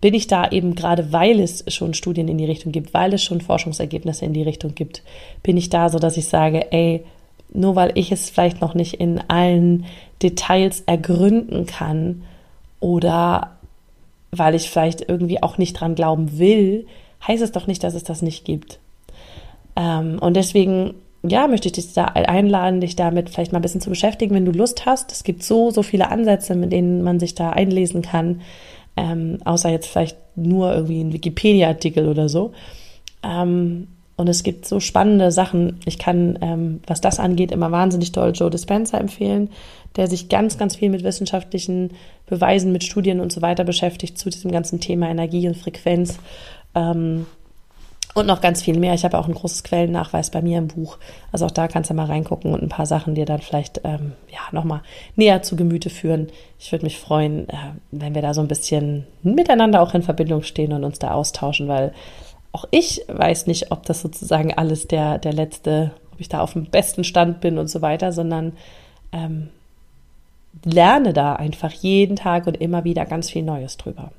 bin 0.00 0.14
ich 0.14 0.26
da 0.26 0.50
eben 0.50 0.74
gerade, 0.74 1.12
weil 1.12 1.40
es 1.40 1.64
schon 1.68 1.94
Studien 1.94 2.28
in 2.28 2.38
die 2.38 2.44
Richtung 2.44 2.72
gibt, 2.72 2.94
weil 2.94 3.14
es 3.14 3.22
schon 3.22 3.40
Forschungsergebnisse 3.40 4.24
in 4.24 4.32
die 4.32 4.42
Richtung 4.42 4.74
gibt, 4.74 5.02
bin 5.42 5.56
ich 5.56 5.70
da 5.70 5.88
so, 5.88 5.98
dass 5.98 6.16
ich 6.16 6.26
sage, 6.26 6.72
ey, 6.72 7.04
nur 7.52 7.76
weil 7.76 7.92
ich 7.94 8.12
es 8.12 8.30
vielleicht 8.30 8.60
noch 8.60 8.74
nicht 8.74 8.94
in 8.94 9.20
allen 9.28 9.86
Details 10.22 10.82
ergründen 10.86 11.66
kann 11.66 12.22
oder 12.80 13.53
weil 14.38 14.54
ich 14.54 14.70
vielleicht 14.70 15.08
irgendwie 15.08 15.42
auch 15.42 15.58
nicht 15.58 15.74
dran 15.74 15.94
glauben 15.94 16.38
will, 16.38 16.86
heißt 17.26 17.42
es 17.42 17.52
doch 17.52 17.66
nicht, 17.66 17.82
dass 17.82 17.94
es 17.94 18.04
das 18.04 18.22
nicht 18.22 18.44
gibt. 18.44 18.78
Ähm, 19.76 20.18
und 20.20 20.34
deswegen, 20.34 20.94
ja, 21.22 21.46
möchte 21.46 21.68
ich 21.68 21.72
dich 21.72 21.92
da 21.92 22.04
einladen, 22.04 22.80
dich 22.80 22.96
damit 22.96 23.30
vielleicht 23.30 23.52
mal 23.52 23.58
ein 23.58 23.62
bisschen 23.62 23.80
zu 23.80 23.90
beschäftigen, 23.90 24.34
wenn 24.34 24.44
du 24.44 24.52
Lust 24.52 24.86
hast. 24.86 25.12
Es 25.12 25.24
gibt 25.24 25.42
so, 25.42 25.70
so 25.70 25.82
viele 25.82 26.10
Ansätze, 26.10 26.54
mit 26.54 26.72
denen 26.72 27.02
man 27.02 27.18
sich 27.18 27.34
da 27.34 27.50
einlesen 27.50 28.02
kann, 28.02 28.42
ähm, 28.96 29.38
außer 29.44 29.70
jetzt 29.70 29.88
vielleicht 29.88 30.16
nur 30.36 30.74
irgendwie 30.74 31.00
ein 31.00 31.12
Wikipedia-Artikel 31.12 32.08
oder 32.08 32.28
so. 32.28 32.52
Ähm, 33.22 33.88
und 34.16 34.28
es 34.28 34.42
gibt 34.42 34.66
so 34.66 34.80
spannende 34.80 35.32
Sachen. 35.32 35.80
Ich 35.86 35.98
kann, 35.98 36.38
ähm, 36.40 36.80
was 36.86 37.00
das 37.00 37.18
angeht, 37.18 37.50
immer 37.50 37.72
wahnsinnig 37.72 38.12
toll 38.12 38.32
Joe 38.34 38.50
Dispenza 38.50 38.98
empfehlen, 38.98 39.50
der 39.96 40.06
sich 40.06 40.28
ganz, 40.28 40.56
ganz 40.56 40.76
viel 40.76 40.90
mit 40.90 41.02
wissenschaftlichen 41.02 41.90
Beweisen, 42.26 42.72
mit 42.72 42.84
Studien 42.84 43.20
und 43.20 43.32
so 43.32 43.42
weiter 43.42 43.64
beschäftigt 43.64 44.18
zu 44.18 44.30
diesem 44.30 44.52
ganzen 44.52 44.80
Thema 44.80 45.08
Energie 45.08 45.48
und 45.48 45.56
Frequenz. 45.56 46.18
Ähm, 46.74 47.26
und 48.14 48.26
noch 48.26 48.40
ganz 48.40 48.62
viel 48.62 48.78
mehr. 48.78 48.94
Ich 48.94 49.04
habe 49.04 49.18
auch 49.18 49.26
ein 49.26 49.34
großes 49.34 49.64
Quellennachweis 49.64 50.30
bei 50.30 50.40
mir 50.40 50.58
im 50.58 50.68
Buch. 50.68 50.98
Also 51.32 51.46
auch 51.46 51.50
da 51.50 51.66
kannst 51.66 51.90
du 51.90 51.94
mal 51.94 52.06
reingucken 52.06 52.54
und 52.54 52.62
ein 52.62 52.68
paar 52.68 52.86
Sachen 52.86 53.16
dir 53.16 53.26
dann 53.26 53.40
vielleicht 53.40 53.80
ähm, 53.82 54.12
ja 54.30 54.38
nochmal 54.52 54.82
näher 55.16 55.42
zu 55.42 55.56
Gemüte 55.56 55.90
führen. 55.90 56.28
Ich 56.60 56.70
würde 56.70 56.84
mich 56.84 56.98
freuen, 56.98 57.48
äh, 57.48 57.56
wenn 57.90 58.14
wir 58.14 58.22
da 58.22 58.32
so 58.32 58.40
ein 58.40 58.46
bisschen 58.46 59.08
miteinander 59.24 59.82
auch 59.82 59.94
in 59.94 60.02
Verbindung 60.02 60.44
stehen 60.44 60.72
und 60.72 60.84
uns 60.84 61.00
da 61.00 61.10
austauschen, 61.10 61.66
weil 61.66 61.92
auch 62.54 62.66
ich 62.70 63.02
weiß 63.08 63.48
nicht, 63.48 63.72
ob 63.72 63.84
das 63.84 64.00
sozusagen 64.00 64.54
alles 64.54 64.86
der, 64.86 65.18
der 65.18 65.32
letzte, 65.32 65.90
ob 66.12 66.20
ich 66.20 66.28
da 66.28 66.40
auf 66.40 66.52
dem 66.52 66.66
besten 66.66 67.02
Stand 67.02 67.40
bin 67.40 67.58
und 67.58 67.66
so 67.66 67.82
weiter, 67.82 68.12
sondern 68.12 68.52
ähm, 69.12 69.48
lerne 70.64 71.12
da 71.12 71.34
einfach 71.34 71.72
jeden 71.72 72.14
Tag 72.14 72.46
und 72.46 72.56
immer 72.56 72.84
wieder 72.84 73.06
ganz 73.06 73.28
viel 73.28 73.42
Neues 73.42 73.76
drüber. 73.76 74.12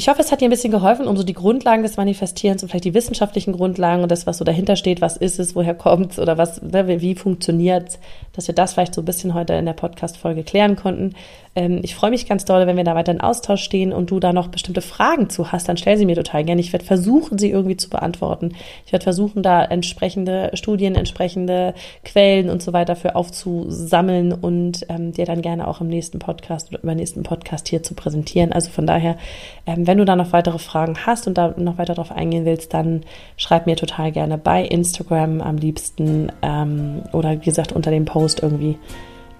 Ich 0.00 0.08
hoffe, 0.08 0.22
es 0.22 0.32
hat 0.32 0.40
dir 0.40 0.48
ein 0.48 0.50
bisschen 0.50 0.70
geholfen, 0.70 1.06
um 1.06 1.14
so 1.14 1.22
die 1.22 1.34
Grundlagen 1.34 1.82
des 1.82 1.98
Manifestierens 1.98 2.62
und 2.62 2.70
vielleicht 2.70 2.86
die 2.86 2.94
wissenschaftlichen 2.94 3.52
Grundlagen 3.52 4.02
und 4.02 4.10
das, 4.10 4.26
was 4.26 4.38
so 4.38 4.46
dahinter 4.46 4.74
steht, 4.74 5.02
was 5.02 5.18
ist 5.18 5.38
es, 5.38 5.54
woher 5.54 5.74
kommt 5.74 6.12
es 6.12 6.18
oder 6.18 6.38
was, 6.38 6.62
ne, 6.62 7.02
wie 7.02 7.14
funktioniert 7.14 7.98
dass 8.32 8.48
wir 8.48 8.54
das 8.54 8.74
vielleicht 8.74 8.94
so 8.94 9.02
ein 9.02 9.04
bisschen 9.04 9.34
heute 9.34 9.54
in 9.54 9.66
der 9.66 9.72
Podcast-Folge 9.72 10.44
klären 10.44 10.76
konnten. 10.76 11.14
Ähm, 11.56 11.80
ich 11.82 11.94
freue 11.94 12.10
mich 12.10 12.28
ganz 12.28 12.44
doll, 12.44 12.66
wenn 12.66 12.76
wir 12.76 12.84
da 12.84 12.94
weiter 12.94 13.12
in 13.12 13.20
Austausch 13.20 13.62
stehen 13.62 13.92
und 13.92 14.10
du 14.10 14.20
da 14.20 14.32
noch 14.32 14.48
bestimmte 14.48 14.82
Fragen 14.82 15.30
zu 15.30 15.50
hast, 15.50 15.68
dann 15.68 15.76
stell 15.76 15.96
sie 15.96 16.06
mir 16.06 16.14
total 16.14 16.44
gerne. 16.44 16.60
Ich 16.60 16.72
werde 16.72 16.84
versuchen, 16.84 17.38
sie 17.38 17.50
irgendwie 17.50 17.76
zu 17.76 17.90
beantworten. 17.90 18.52
Ich 18.86 18.92
werde 18.92 19.02
versuchen, 19.02 19.42
da 19.42 19.64
entsprechende 19.64 20.50
Studien, 20.54 20.94
entsprechende 20.94 21.74
Quellen 22.04 22.50
und 22.50 22.62
so 22.62 22.72
weiter 22.72 22.94
für 22.94 23.16
aufzusammeln 23.16 24.32
und 24.32 24.86
ähm, 24.88 25.12
dir 25.12 25.26
dann 25.26 25.42
gerne 25.42 25.66
auch 25.66 25.80
im 25.80 25.88
nächsten 25.88 26.20
Podcast 26.20 26.70
oder 26.70 26.82
im 26.82 26.96
nächsten 26.96 27.24
Podcast 27.24 27.68
hier 27.68 27.82
zu 27.82 27.94
präsentieren. 27.94 28.52
Also 28.52 28.70
von 28.70 28.86
daher, 28.86 29.18
ähm, 29.66 29.86
wenn 29.90 29.98
du 29.98 30.04
da 30.04 30.14
noch 30.14 30.32
weitere 30.32 30.60
Fragen 30.60 31.04
hast 31.04 31.26
und 31.26 31.36
da 31.36 31.52
noch 31.56 31.76
weiter 31.76 31.94
drauf 31.94 32.12
eingehen 32.12 32.44
willst, 32.44 32.72
dann 32.74 33.00
schreib 33.36 33.66
mir 33.66 33.74
total 33.74 34.12
gerne 34.12 34.38
bei 34.38 34.62
Instagram 34.62 35.40
am 35.40 35.56
liebsten 35.56 36.30
ähm, 36.42 37.02
oder 37.12 37.32
wie 37.32 37.44
gesagt 37.44 37.72
unter 37.72 37.90
dem 37.90 38.04
Post 38.04 38.40
irgendwie 38.40 38.78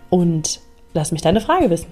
und 0.09 0.59
lass 0.93 1.13
mich 1.13 1.23
deine 1.23 1.41
Frage 1.41 1.71
wissen. 1.71 1.87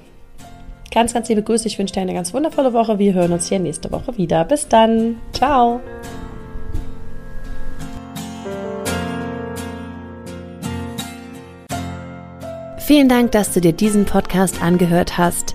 Ganz, 0.90 1.14
ganz 1.14 1.28
liebe 1.28 1.44
Grüße. 1.44 1.68
Ich 1.68 1.78
wünsche 1.78 1.94
dir 1.94 2.00
eine 2.00 2.14
ganz 2.14 2.34
wundervolle 2.34 2.72
Woche. 2.72 2.98
Wir 2.98 3.12
hören 3.12 3.30
uns 3.30 3.48
hier 3.48 3.60
nächste 3.60 3.92
Woche 3.92 4.18
wieder. 4.18 4.44
Bis 4.44 4.66
dann. 4.66 5.18
Ciao. 5.32 5.78
Vielen 12.78 13.08
Dank, 13.08 13.30
dass 13.30 13.52
du 13.52 13.60
dir 13.60 13.72
diesen 13.72 14.04
Podcast 14.04 14.60
angehört 14.60 15.16
hast. 15.16 15.54